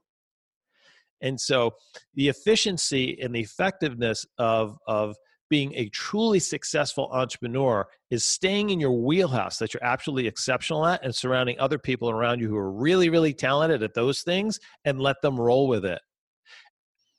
[1.22, 1.72] And so
[2.14, 5.16] the efficiency and the effectiveness of of
[5.50, 11.04] being a truly successful entrepreneur is staying in your wheelhouse that you're absolutely exceptional at
[11.04, 15.00] and surrounding other people around you who are really really talented at those things and
[15.00, 16.00] let them roll with it.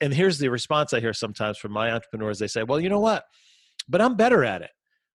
[0.00, 2.38] And here's the response i hear sometimes from my entrepreneurs.
[2.38, 3.24] They say well you know what
[3.88, 4.70] but I'm better at it.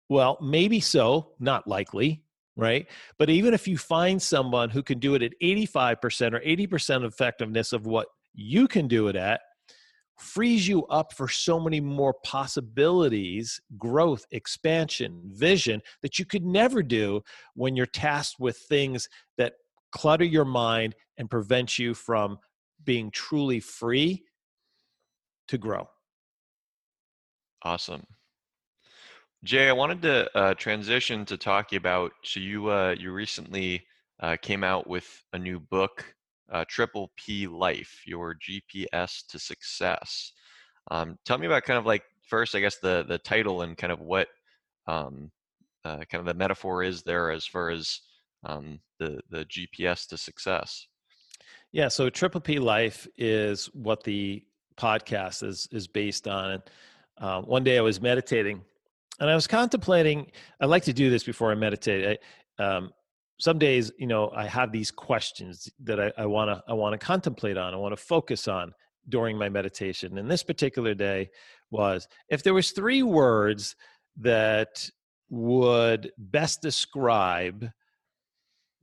[0.09, 2.23] Well, maybe so, not likely,
[2.55, 2.87] right?
[3.17, 7.73] But even if you find someone who can do it at 85% or 80% effectiveness
[7.73, 9.41] of what you can do it at,
[10.17, 16.81] frees you up for so many more possibilities, growth, expansion, vision that you could never
[16.81, 17.21] do
[17.55, 19.53] when you're tasked with things that
[19.91, 22.37] clutter your mind and prevent you from
[22.83, 24.23] being truly free
[25.47, 25.87] to grow.
[27.63, 28.05] Awesome.
[29.45, 32.13] Jay, I wanted to uh, transition to talking about.
[32.23, 33.85] So you uh, you recently
[34.19, 36.15] uh, came out with a new book,
[36.51, 40.31] uh, Triple P Life: Your GPS to Success.
[40.89, 43.93] Um, tell me about kind of like first, I guess the the title and kind
[43.93, 44.29] of what
[44.87, 45.29] um,
[45.83, 47.99] uh, kind of the metaphor is there as far as
[48.47, 50.87] um, the the GPS to success.
[51.71, 54.43] Yeah, so Triple P Life is what the
[54.75, 56.63] podcast is is based on.
[57.19, 58.63] Uh, one day I was meditating
[59.19, 60.31] and I was contemplating.
[60.59, 62.19] I like to do this before I meditate.
[62.59, 62.91] I, um,
[63.39, 67.05] some days, you know, I have these questions that I want to I want to
[67.05, 67.73] contemplate on.
[67.73, 68.73] I want to focus on
[69.09, 70.17] during my meditation.
[70.17, 71.29] And this particular day
[71.69, 73.75] was if there was three words
[74.17, 74.89] that
[75.29, 77.69] would best describe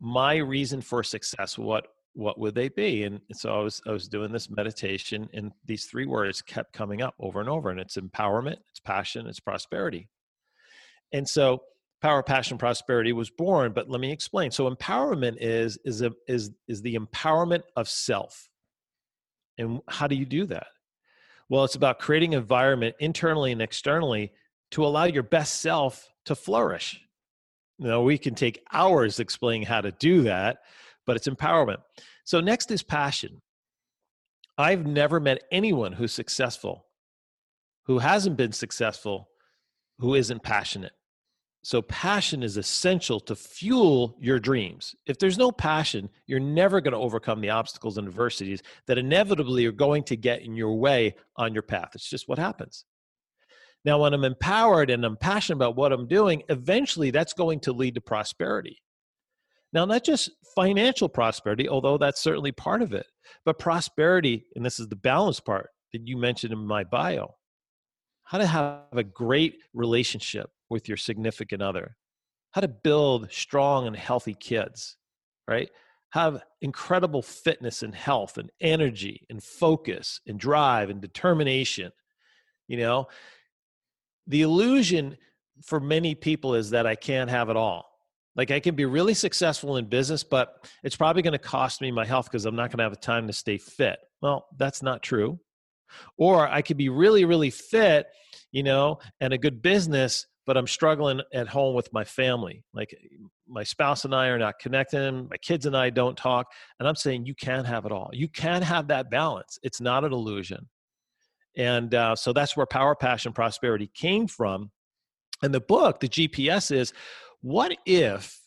[0.01, 3.05] my reason for success, what what would they be?
[3.05, 7.01] And so I was I was doing this meditation, and these three words kept coming
[7.01, 7.71] up over and over.
[7.71, 10.09] And it's empowerment, it's passion, it's prosperity.
[11.13, 11.63] And so
[12.01, 14.51] power passion prosperity was born but let me explain.
[14.51, 18.49] So empowerment is is a, is is the empowerment of self.
[19.59, 20.67] And how do you do that?
[21.49, 24.33] Well it's about creating environment internally and externally
[24.73, 27.01] to allow your best self to flourish.
[27.79, 30.59] You know we can take hours explaining how to do that
[31.07, 31.79] but it's empowerment.
[32.25, 33.43] So next is passion.
[34.59, 36.87] I've never met anyone who's successful
[37.87, 39.29] who hasn't been successful
[39.99, 40.93] who isn't passionate
[41.65, 44.97] so, passion is essential to fuel your dreams.
[45.07, 49.65] If there's no passion, you're never going to overcome the obstacles and adversities that inevitably
[49.67, 51.91] are going to get in your way on your path.
[51.95, 52.85] It's just what happens.
[53.85, 57.73] Now, when I'm empowered and I'm passionate about what I'm doing, eventually that's going to
[57.73, 58.79] lead to prosperity.
[59.73, 63.07] Now, not just financial prosperity, although that's certainly part of it,
[63.45, 67.37] but prosperity, and this is the balance part that you mentioned in my bio
[68.25, 71.97] how to have a great relationship with your significant other,
[72.51, 74.97] how to build strong and healthy kids,
[75.47, 75.71] right?
[76.11, 81.93] Have incredible fitness and health and energy and focus and drive and determination.
[82.69, 83.07] You know,
[84.27, 85.17] the illusion
[85.65, 87.87] for many people is that I can't have it all.
[88.35, 91.91] Like I can be really successful in business, but it's probably going to cost me
[91.91, 93.99] my health because I'm not going to have the time to stay fit.
[94.23, 95.39] Well, that's not true.
[96.17, 98.07] Or I could be really, really fit,
[98.51, 102.65] you know, and a good business, but I'm struggling at home with my family.
[102.75, 102.97] Like
[103.49, 106.47] my spouse and I are not connecting, my kids and I don't talk.
[106.79, 108.11] And I'm saying you can have it all.
[108.13, 109.59] You can have that balance.
[109.63, 110.69] It's not an illusion.
[111.57, 114.71] And uh, so that's where Power, Passion, Prosperity came from.
[115.43, 116.93] And the book, the GPS, is
[117.41, 118.41] what if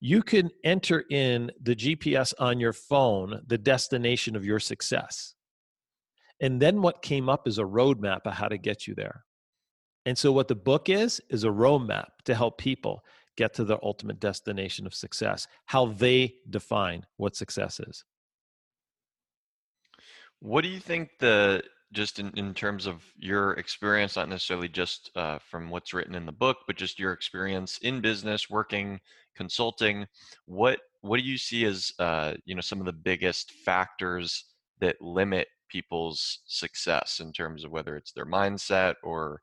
[0.00, 5.34] you can enter in the GPS on your phone, the destination of your success?
[6.40, 9.24] And then what came up is a roadmap of how to get you there.
[10.04, 13.04] And so, what the book is, is a roadmap to help people
[13.36, 18.04] get to their ultimate destination of success, how they define what success is.
[20.40, 21.62] What do you think the,
[21.92, 26.26] just in, in terms of your experience, not necessarily just uh, from what's written in
[26.26, 29.00] the book, but just your experience in business, working,
[29.36, 30.06] consulting,
[30.46, 34.46] what, what do you see as, uh, you know, some of the biggest factors
[34.80, 39.40] that limit people's success in terms of whether it's their mindset or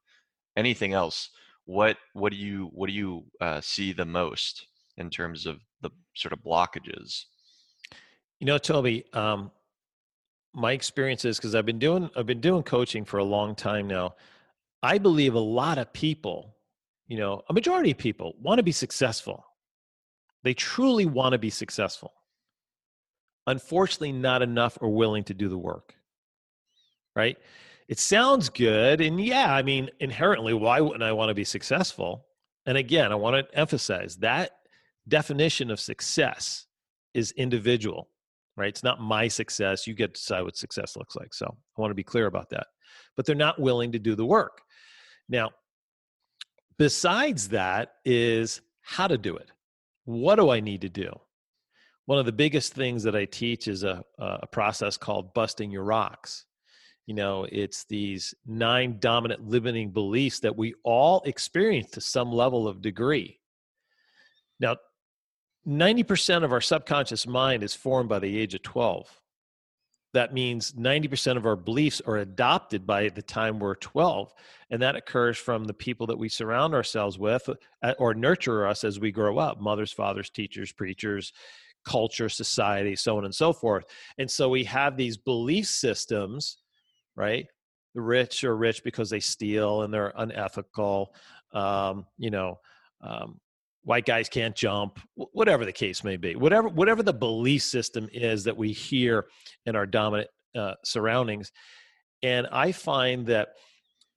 [0.59, 1.29] anything else
[1.65, 4.67] what what do you what do you uh, see the most
[4.97, 7.25] in terms of the sort of blockages
[8.39, 9.51] You know, Toby, um,
[10.53, 13.87] my experience is because I've been doing I've been doing coaching for a long time
[13.87, 14.15] now.
[14.81, 16.55] I believe a lot of people,
[17.07, 19.45] you know, a majority of people want to be successful.
[20.43, 22.13] They truly want to be successful.
[23.45, 25.95] Unfortunately, not enough are willing to do the work.
[27.15, 27.37] Right?
[27.89, 29.01] It sounds good.
[29.01, 32.27] And yeah, I mean, inherently, why wouldn't I want to be successful?
[32.67, 34.51] And again, I want to emphasize that
[35.07, 36.67] definition of success
[37.15, 38.07] is individual,
[38.55, 38.69] right?
[38.69, 39.87] It's not my success.
[39.87, 41.33] You get to decide what success looks like.
[41.33, 42.67] So I want to be clear about that.
[43.17, 44.61] But they're not willing to do the work.
[45.27, 45.49] Now,
[46.77, 49.51] besides that, is how to do it.
[50.05, 51.11] What do I need to do?
[52.05, 55.83] One of the biggest things that I teach is a, a process called busting your
[55.83, 56.45] rocks.
[57.09, 62.67] You know, it's these nine dominant limiting beliefs that we all experience to some level
[62.67, 63.39] of degree.
[64.59, 64.75] Now,
[65.67, 69.09] 90% of our subconscious mind is formed by the age of 12
[70.13, 74.31] that means 90% of our beliefs are adopted by the time we're 12
[74.69, 77.47] and that occurs from the people that we surround ourselves with
[77.83, 81.33] uh, or nurture us as we grow up mothers fathers teachers preachers
[81.85, 83.85] culture society so on and so forth
[84.17, 86.57] and so we have these belief systems
[87.15, 87.45] right?
[87.95, 91.13] The rich are rich because they steal and they're unethical
[91.53, 92.59] um, you know
[93.01, 93.39] um,
[93.83, 98.43] white guys can't jump whatever the case may be whatever whatever the belief system is
[98.43, 99.27] that we hear
[99.65, 101.51] in our dominant uh, surroundings.
[102.21, 103.49] And i find that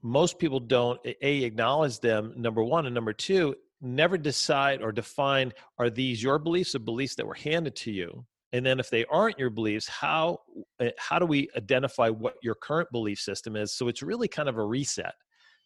[0.03, 5.53] most people don't a acknowledge them number one and number two never decide or define
[5.79, 9.05] are these your beliefs or beliefs that were handed to you and then if they
[9.07, 10.39] aren't your beliefs how
[10.81, 14.49] eh, how do we identify what your current belief system is so it's really kind
[14.49, 15.15] of a reset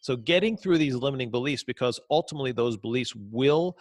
[0.06, 3.76] so getting through these limiting beliefs, because ultimately those beliefs will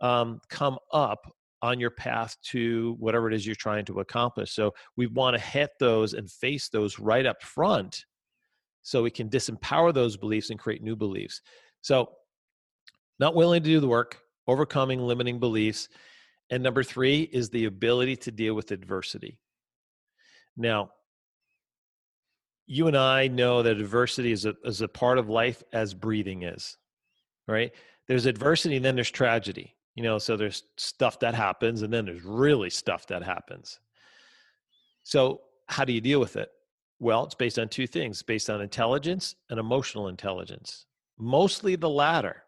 [0.00, 1.30] um, come up
[1.60, 4.52] on your path to whatever it is you're trying to accomplish.
[4.52, 8.06] So we want to hit those and face those right up front
[8.82, 11.42] so we can disempower those beliefs and create new beliefs.
[11.82, 12.12] So
[13.18, 15.88] not willing to do the work, overcoming limiting beliefs.
[16.50, 19.38] And number three is the ability to deal with adversity.
[20.56, 20.90] Now,
[22.66, 26.42] you and I know that adversity is a, is a part of life as breathing
[26.42, 26.76] is,
[27.46, 27.72] right?
[28.06, 32.04] There's adversity and then there's tragedy, you know, so there's stuff that happens and then
[32.04, 33.80] there's really stuff that happens.
[35.02, 36.50] So, how do you deal with it?
[36.98, 40.86] Well, it's based on two things based on intelligence and emotional intelligence,
[41.18, 42.44] mostly the latter.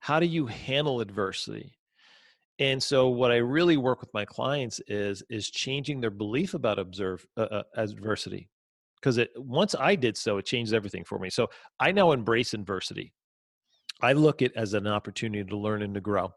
[0.00, 1.74] How do you handle adversity?
[2.60, 6.78] And so, what I really work with my clients is is changing their belief about
[6.78, 8.48] observe uh, uh, adversity
[9.00, 11.30] because it once I did so, it changed everything for me.
[11.30, 13.12] So I now embrace adversity.
[14.02, 16.32] I look at as an opportunity to learn and to grow.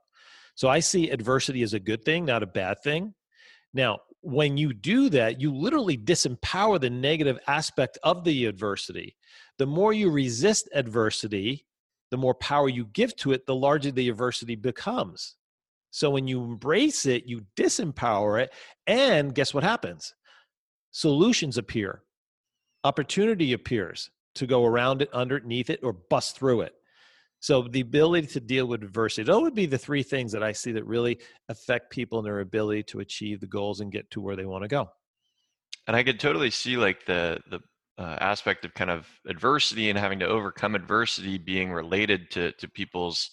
[0.56, 3.14] So I see adversity as a good thing, not a bad thing.
[3.74, 9.16] Now, when you do that, you literally disempower the negative aspect of the adversity.
[9.58, 11.66] The more you resist adversity,
[12.12, 15.36] the more power you give to it, the larger the adversity becomes.
[15.94, 18.52] So when you embrace it, you disempower it,
[18.88, 20.16] and guess what happens?
[20.90, 22.02] Solutions appear
[22.84, 26.74] opportunity appears to go around it, underneath it, or bust through it.
[27.42, 30.52] So the ability to deal with adversity, those would be the three things that I
[30.52, 34.22] see that really affect people and their ability to achieve the goals and get to
[34.22, 34.90] where they want to go.
[35.86, 37.60] And I could totally see like the the
[38.00, 42.68] uh, aspect of kind of adversity and having to overcome adversity being related to to
[42.68, 43.30] people's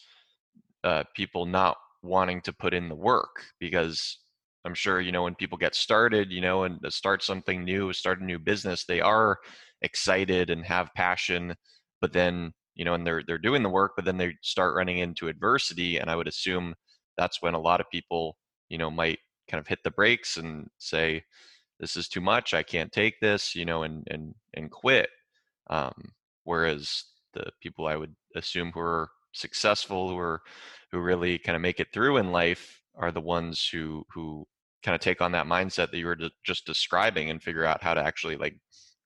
[0.85, 4.18] uh, people not wanting to put in the work because
[4.64, 8.20] I'm sure you know when people get started, you know, and start something new, start
[8.20, 9.38] a new business, they are
[9.82, 11.54] excited and have passion,
[12.00, 14.98] but then you know, and they're they're doing the work, but then they start running
[14.98, 16.74] into adversity, and I would assume
[17.16, 18.36] that's when a lot of people,
[18.68, 19.18] you know, might
[19.50, 21.24] kind of hit the brakes and say,
[21.80, 22.54] "This is too much.
[22.54, 25.10] I can't take this," you know, and and and quit.
[25.68, 26.12] Um,
[26.44, 30.42] whereas the people I would assume who are successful, who are
[30.90, 34.46] who really kind of make it through in life, are the ones who who
[34.83, 37.94] kind of take on that mindset that you were just describing and figure out how
[37.94, 38.57] to actually like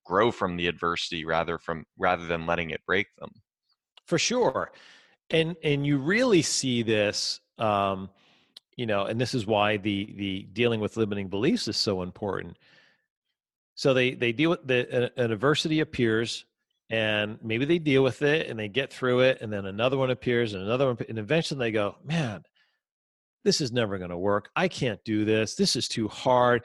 [0.05, 3.31] grow from the adversity rather from rather than letting it break them.
[4.07, 4.73] For sure.
[5.31, 8.11] And and you really see this um
[8.77, 12.57] you know and this is why the the dealing with limiting beliefs is so important.
[13.75, 16.45] So they they deal with the an adversity appears
[16.91, 20.11] and maybe they deal with it and they get through it and then another one
[20.11, 22.43] appears and another one and eventually they go man
[23.45, 24.49] this is never going to work.
[24.57, 25.55] I can't do this.
[25.55, 26.65] This is too hard.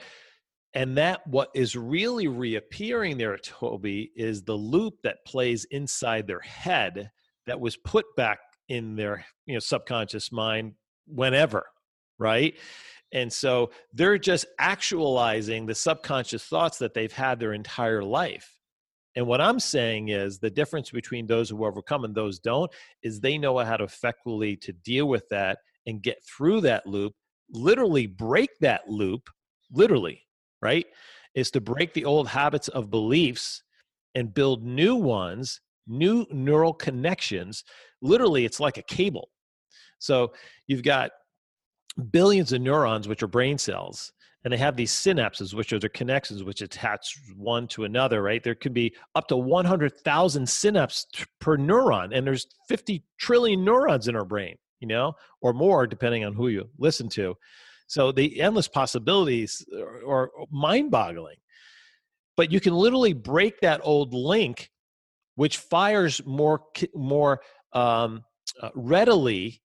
[0.74, 6.40] And that what is really reappearing there, Toby, is the loop that plays inside their
[6.40, 7.12] head
[7.48, 8.40] that was put back
[8.70, 10.74] in their you know subconscious mind
[11.08, 11.66] whenever,
[12.18, 12.56] right?
[13.12, 18.59] And so they're just actualizing the subconscious thoughts that they've had their entire life.
[19.16, 23.20] And what I'm saying is the difference between those who overcome and those don't is
[23.20, 27.14] they know how to effectively to deal with that and get through that loop,
[27.52, 29.30] literally break that loop,
[29.72, 30.22] literally,
[30.62, 30.86] right?
[31.34, 33.64] Is to break the old habits of beliefs
[34.16, 37.64] and build new ones, new neural connections.
[38.02, 39.30] Literally, it's like a cable.
[40.00, 40.34] So
[40.68, 41.12] you've got
[42.12, 44.12] billions of neurons, which are brain cells,
[44.44, 48.44] and they have these synapses, which are the connections which attach one to another, right?
[48.44, 51.06] There could be up to 100,000 synapses
[51.40, 56.24] per neuron, and there's 50 trillion neurons in our brain, you know, or more, depending
[56.24, 57.36] on who you listen to.
[57.88, 61.38] So the endless possibilities are, are mind boggling.
[62.38, 64.70] But you can literally break that old link,
[65.36, 66.62] which fires more,
[66.96, 67.42] more
[67.74, 68.24] um,
[68.62, 69.62] uh, readily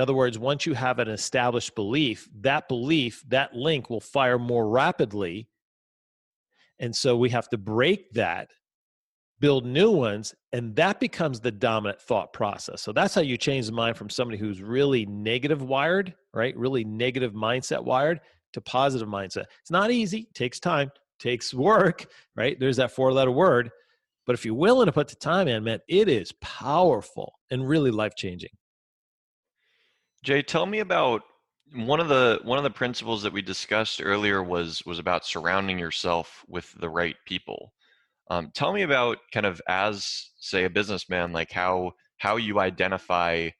[0.00, 4.38] in other words, once you have an established belief, that belief, that link will fire
[4.38, 5.46] more rapidly.
[6.78, 8.48] And so we have to break that,
[9.40, 12.80] build new ones, and that becomes the dominant thought process.
[12.80, 16.56] So that's how you change the mind from somebody who's really negative wired, right?
[16.56, 18.20] Really negative mindset wired
[18.54, 19.44] to positive mindset.
[19.60, 22.58] It's not easy, takes time, takes work, right?
[22.58, 23.70] There's that four letter word.
[24.24, 27.90] But if you're willing to put the time in, man, it is powerful and really
[27.90, 28.48] life changing.
[30.22, 31.22] Jay, tell me about
[31.74, 35.78] one of the one of the principles that we discussed earlier was was about surrounding
[35.78, 37.72] yourself with the right people.
[38.30, 43.50] Um, tell me about kind of as say a businessman, like how how you identify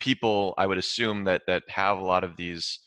[0.00, 0.54] people.
[0.58, 2.78] I would assume that that have a lot of these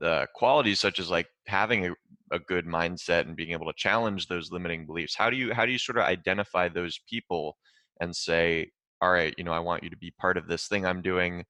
[0.00, 1.92] the qualities, such as like having a,
[2.32, 5.14] a good mindset and being able to challenge those limiting beliefs.
[5.14, 7.56] How do you how do you sort of identify those people
[8.00, 10.84] and say, all right, you know, I want you to be part of this thing
[10.84, 11.44] I'm doing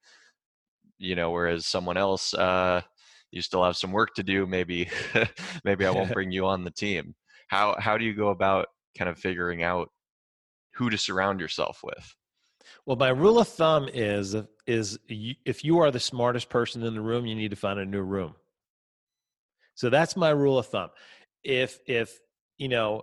[1.02, 2.80] you know whereas someone else uh
[3.32, 4.88] you still have some work to do maybe
[5.64, 7.14] maybe i won't bring you on the team.
[7.48, 9.90] How how do you go about kind of figuring out
[10.74, 12.14] who to surround yourself with?
[12.86, 14.36] Well my rule of thumb is
[14.66, 17.84] is if you are the smartest person in the room you need to find a
[17.84, 18.34] new room.
[19.74, 20.90] So that's my rule of thumb.
[21.42, 22.18] If if
[22.58, 23.02] you know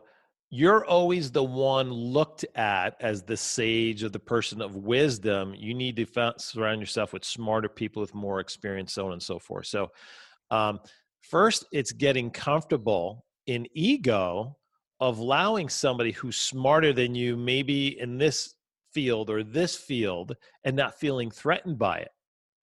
[0.50, 5.54] you're always the one looked at as the sage or the person of wisdom.
[5.56, 9.38] You need to surround yourself with smarter people with more experience, so on and so
[9.38, 9.68] forth.
[9.68, 9.92] So,
[10.50, 10.80] um,
[11.22, 14.58] first, it's getting comfortable in ego
[15.00, 18.56] of allowing somebody who's smarter than you, maybe in this
[18.92, 22.12] field or this field, and not feeling threatened by it.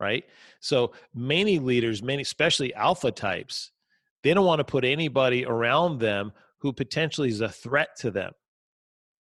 [0.01, 0.25] Right.
[0.59, 3.71] So, many leaders, many, especially alpha types,
[4.25, 8.33] they don't want to put anybody around them who potentially is a threat to them.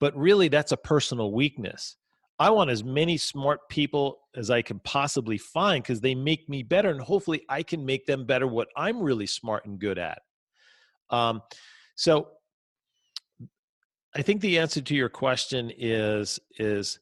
[0.00, 1.96] But really, that's a personal weakness.
[2.38, 6.62] I want as many smart people as I can possibly find because they make me
[6.62, 10.20] better, and hopefully, I can make them better what I'm really smart and good at.
[11.08, 11.42] Um,
[11.94, 12.28] so,
[14.14, 16.98] I think the answer to your question is is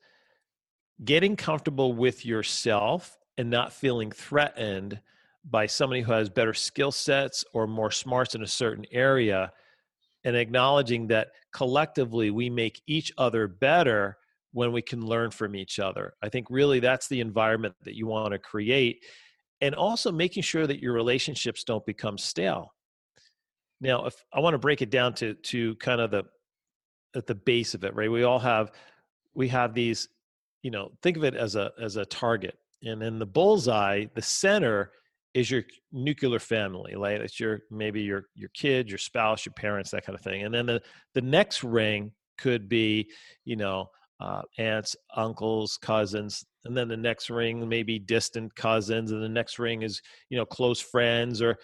[1.04, 5.00] getting comfortable with yourself and not feeling threatened
[5.44, 9.52] by somebody who has better skill sets or more smarts in a certain area
[10.24, 14.16] and acknowledging that collectively we make each other better
[14.52, 16.14] when we can learn from each other.
[16.22, 19.04] I think really that's the environment that you want to create
[19.60, 22.74] and also making sure that your relationships don't become stale.
[23.80, 26.24] Now, if I want to break it down to to kind of the
[27.16, 28.10] at the base of it, right?
[28.10, 28.72] We all have
[29.34, 30.08] we have these,
[30.62, 32.56] you know, think of it as a as a target.
[32.82, 34.92] And in the bullseye, the center
[35.34, 39.90] is your nuclear family like it's your maybe your your kid your spouse your parents
[39.90, 40.80] that kind of thing and then the
[41.14, 43.08] the next ring could be
[43.44, 43.88] you know
[44.20, 49.58] uh, aunts uncles cousins and then the next ring maybe distant cousins and the next
[49.58, 51.56] ring is you know close friends or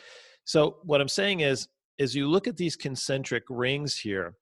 [0.44, 1.68] so what i'm saying is
[2.00, 4.34] as you look at these concentric rings here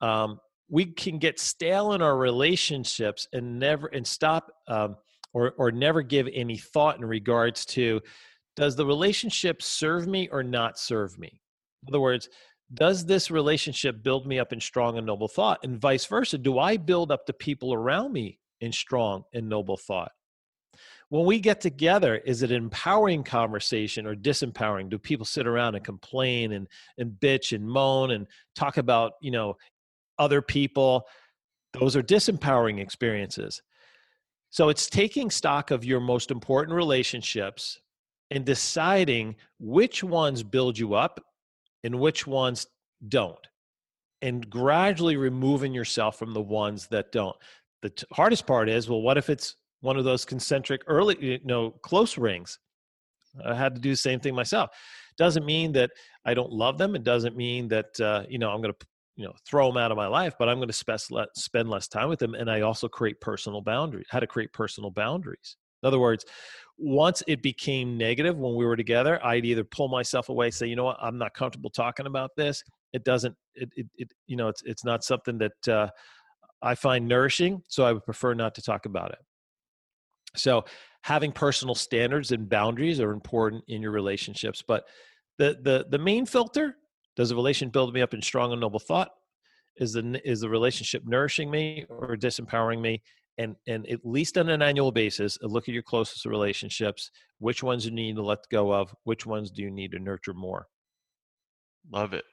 [0.00, 0.40] um,
[0.70, 4.96] we can get stale in our relationships and never and stop um,
[5.32, 8.00] or or never give any thought in regards to
[8.56, 11.40] does the relationship serve me or not serve me?
[11.82, 12.28] In other words
[12.72, 15.58] does this relationship build me up in strong and noble thought?
[15.64, 19.76] And vice versa do i build up the people around me in strong and noble
[19.76, 20.12] thought?
[21.08, 24.88] When we get together is it empowering conversation or disempowering?
[24.88, 26.68] Do people sit around and complain and
[26.98, 29.56] and bitch and moan and talk about you know
[30.18, 31.06] other people?
[31.72, 33.62] Those are disempowering experiences
[34.50, 37.78] so it's taking stock of your most important relationships
[38.30, 41.20] and deciding which ones build you up
[41.84, 42.66] and which ones
[43.08, 43.46] don't,
[44.22, 47.36] and gradually removing yourself from the ones that don't.
[47.82, 51.38] The t- hardest part is well, what if it's one of those concentric early, you
[51.44, 52.58] know, close rings?
[53.44, 54.70] I had to do the same thing myself.
[55.16, 55.90] Doesn't mean that
[56.24, 56.96] I don't love them.
[56.96, 58.86] It doesn't mean that uh, you know I'm going to
[59.20, 62.08] you know throw them out of my life, but I'm going to spend less time
[62.08, 62.34] with them.
[62.34, 64.06] And I also create personal boundaries.
[64.08, 65.56] How to create personal boundaries.
[65.82, 66.24] In other words,
[66.78, 70.76] once it became negative when we were together, I'd either pull myself away, say, you
[70.76, 72.62] know what, I'm not comfortable talking about this.
[72.94, 75.88] It doesn't, it, it, it you know, it's it's not something that uh,
[76.62, 79.18] I find nourishing, so I would prefer not to talk about it.
[80.34, 80.64] So
[81.02, 84.62] having personal standards and boundaries are important in your relationships.
[84.66, 84.84] But
[85.36, 86.76] the the the main filter
[87.16, 89.10] does a relation build me up in strong and noble thought?
[89.76, 93.02] Is the is the relationship nourishing me or disempowering me?
[93.38, 97.10] And and at least on an annual basis, look at your closest relationships.
[97.38, 98.94] Which ones you need to let go of?
[99.04, 100.66] Which ones do you need to nurture more?
[101.90, 102.24] Love it.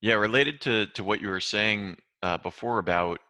[0.00, 3.20] Yeah, related to to what you were saying uh, before about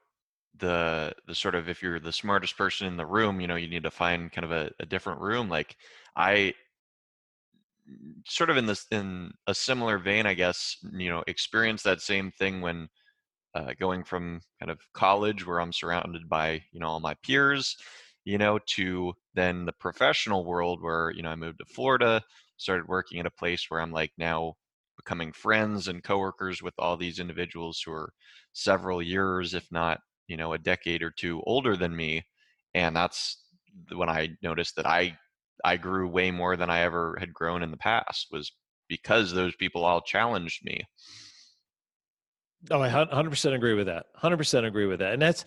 [0.59, 3.68] the the sort of if you're the smartest person in the room you know you
[3.68, 5.77] need to find kind of a, a different room like
[6.16, 6.53] i
[8.26, 12.30] sort of in this in a similar vein i guess you know experience that same
[12.32, 12.89] thing when
[13.55, 17.76] uh, going from kind of college where i'm surrounded by you know all my peers
[18.24, 22.20] you know to then the professional world where you know i moved to florida
[22.57, 24.55] started working at a place where i'm like now
[24.97, 28.12] becoming friends and coworkers with all these individuals who are
[28.53, 32.24] several years if not you know a decade or two older than me.
[32.74, 33.43] And that's
[33.95, 35.16] when i noticed that i
[35.67, 38.53] i grew way more than i ever had grown in the past was
[38.89, 40.81] because those people all challenged me.
[42.71, 45.45] Oh i 100% agree with that 100% agree with that and that's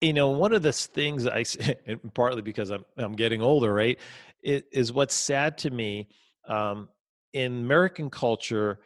[0.00, 1.44] you know one of the things i
[2.14, 3.98] partly because i'm i'm getting older right
[4.42, 6.08] it is what's sad to me
[6.48, 6.88] um,
[7.32, 8.80] in american culture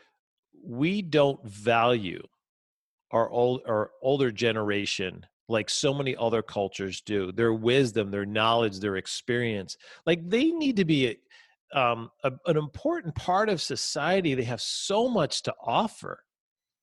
[0.65, 2.23] we don't value
[3.11, 8.79] our old our older generation like so many other cultures do their wisdom their knowledge
[8.79, 9.77] their experience
[10.07, 11.17] like they need to be
[11.75, 14.35] um, a, an important part of society.
[14.35, 16.23] They have so much to offer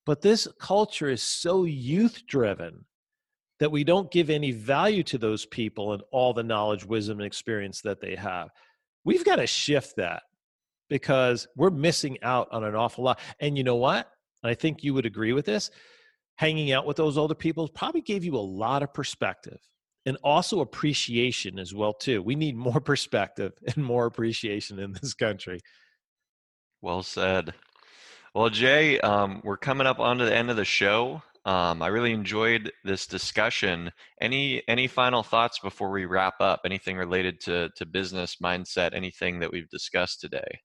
[0.06, 2.84] but this culture is so youth driven
[3.58, 7.26] that we don't give any value to those people and all the knowledge wisdom and
[7.26, 8.48] experience that they have.
[9.04, 10.22] We've got to shift that
[10.88, 13.20] because we're missing out on an awful lot.
[13.38, 14.10] And you know what?
[14.42, 15.70] I think you would agree with this
[16.40, 19.58] hanging out with those older people probably gave you a lot of perspective
[20.06, 22.22] and also appreciation as well too.
[22.22, 25.60] We need more perspective and more appreciation in this country.
[26.80, 27.52] Well said.
[28.34, 31.22] Well jay um, we're coming up onto the end of the show.
[31.44, 33.92] Um, i really enjoyed this discussion.
[34.18, 36.60] Any any final thoughts before we wrap up?
[36.64, 38.94] Anything related to to business mindset?
[38.94, 40.60] Anything that we've discussed today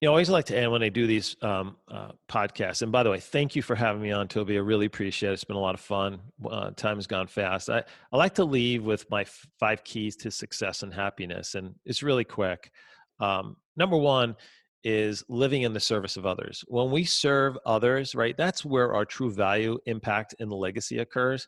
[0.00, 2.80] you know, I always like to end when I do these um, uh, podcasts.
[2.80, 4.56] And by the way, thank you for having me on, Toby.
[4.56, 5.32] I really appreciate it.
[5.34, 6.20] It's been a lot of fun.
[6.50, 7.68] Uh, time has gone fast.
[7.68, 11.54] I, I like to leave with my f- five keys to success and happiness.
[11.54, 12.70] And it's really quick.
[13.18, 14.36] Um, number one
[14.84, 16.64] is living in the service of others.
[16.68, 21.46] When we serve others, right, that's where our true value, impact, and legacy occurs.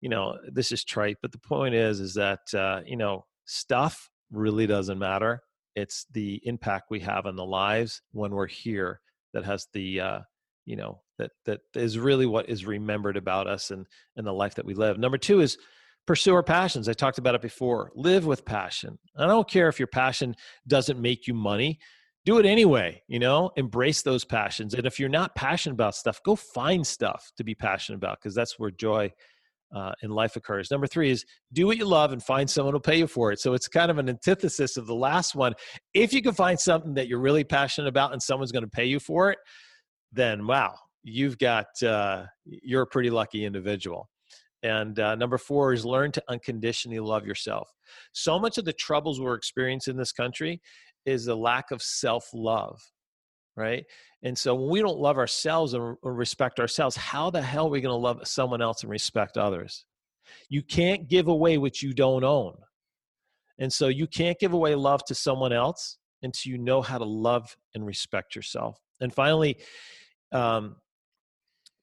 [0.00, 4.08] You know, this is trite, but the point is, is that, uh, you know, stuff
[4.30, 5.42] really doesn't matter
[5.78, 9.00] it's the impact we have on the lives when we're here
[9.32, 10.20] that has the uh,
[10.64, 14.54] you know that that is really what is remembered about us and and the life
[14.56, 14.98] that we live.
[14.98, 15.58] Number two is
[16.06, 16.88] pursue our passions.
[16.88, 17.92] I talked about it before.
[17.94, 18.98] Live with passion.
[19.16, 20.34] I don't care if your passion
[20.66, 21.78] doesn't make you money.
[22.24, 23.50] Do it anyway you know?
[23.56, 24.74] Embrace those passions.
[24.74, 28.34] And if you're not passionate about stuff go find stuff to be passionate about because
[28.34, 29.12] that's where joy
[29.74, 30.70] uh, in life occurs.
[30.70, 33.40] Number three is do what you love and find someone who'll pay you for it.
[33.40, 35.54] So it's kind of an antithesis of the last one.
[35.94, 38.86] If you can find something that you're really passionate about and someone's going to pay
[38.86, 39.38] you for it,
[40.12, 44.08] then wow, you've got uh, you're a pretty lucky individual.
[44.62, 47.70] And uh, number four is learn to unconditionally love yourself.
[48.12, 50.60] So much of the troubles we're experiencing in this country
[51.06, 52.80] is the lack of self love
[53.58, 53.84] right?
[54.22, 57.80] And so when we don't love ourselves and respect ourselves, how the hell are we
[57.80, 59.84] going to love someone else and respect others?
[60.48, 62.54] You can't give away what you don't own.
[63.58, 67.04] And so you can't give away love to someone else until you know how to
[67.04, 68.78] love and respect yourself.
[69.00, 69.58] And finally,
[70.32, 70.76] um,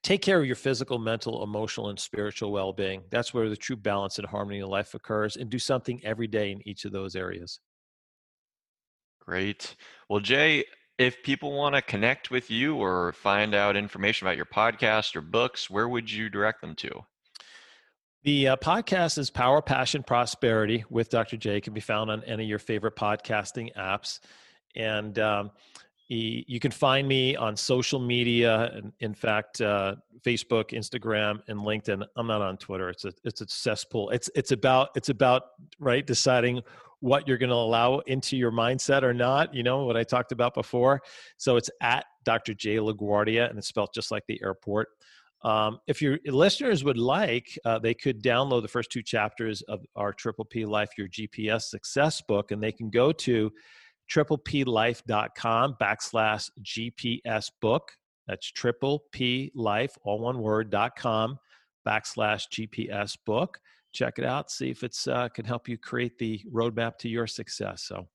[0.03, 3.03] take care of your physical, mental, emotional, and spiritual well being.
[3.09, 6.51] That's where the true balance and harmony in life occurs, and do something every day
[6.51, 7.59] in each of those areas.
[9.19, 9.75] Great.
[10.07, 10.65] Well, Jay,
[10.97, 15.21] if people want to connect with you or find out information about your podcast or
[15.21, 17.05] books, where would you direct them to?
[18.23, 21.37] The uh, podcast is Power, Passion, Prosperity with Dr.
[21.37, 21.57] J.
[21.57, 24.19] It can be found on any of your favorite podcasting apps.
[24.75, 25.51] And um,
[26.07, 28.81] you can find me on social media.
[28.99, 32.05] In fact, uh, Facebook, Instagram, and LinkedIn.
[32.15, 32.89] I'm not on Twitter.
[32.89, 34.09] It's a it's a cesspool.
[34.09, 35.43] It's it's about it's about
[35.79, 36.61] right deciding
[37.05, 39.53] what you're going to allow into your mindset or not.
[39.53, 40.99] You know what I talked about before.
[41.37, 42.55] So it's at Dr.
[42.55, 44.87] J LaGuardia, and it's spelled just like the airport.
[45.43, 49.85] Um, if your listeners would like, uh, they could download the first two chapters of
[49.95, 53.51] our Triple P Life Your GPS Success book, and they can go to
[54.11, 57.91] tripleplife.com backslash GPS book.
[58.27, 61.37] That's triple P life, all one word, dot com
[61.87, 63.59] backslash GPS book.
[63.95, 64.51] Check it out.
[64.51, 67.83] See if it's uh, can help you create the roadmap to your success.
[67.83, 68.07] So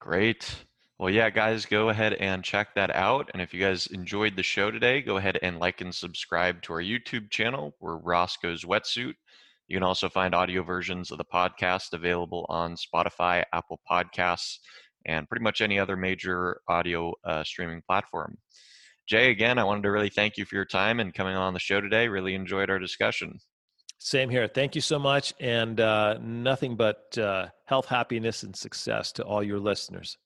[0.00, 0.66] great.
[0.98, 3.30] Well, yeah, guys, go ahead and check that out.
[3.32, 6.74] And if you guys enjoyed the show today, go ahead and like and subscribe to
[6.74, 7.74] our YouTube channel.
[7.80, 9.14] We're Roscoe's Wetsuit.
[9.68, 14.58] You can also find audio versions of the podcast available on Spotify, Apple Podcasts,
[15.06, 18.36] and pretty much any other major audio uh, streaming platform.
[19.08, 21.60] Jay, again, I wanted to really thank you for your time and coming on the
[21.60, 22.08] show today.
[22.08, 23.38] Really enjoyed our discussion.
[24.06, 24.46] Same here.
[24.46, 25.34] Thank you so much.
[25.40, 30.16] And uh, nothing but uh, health, happiness, and success to all your listeners.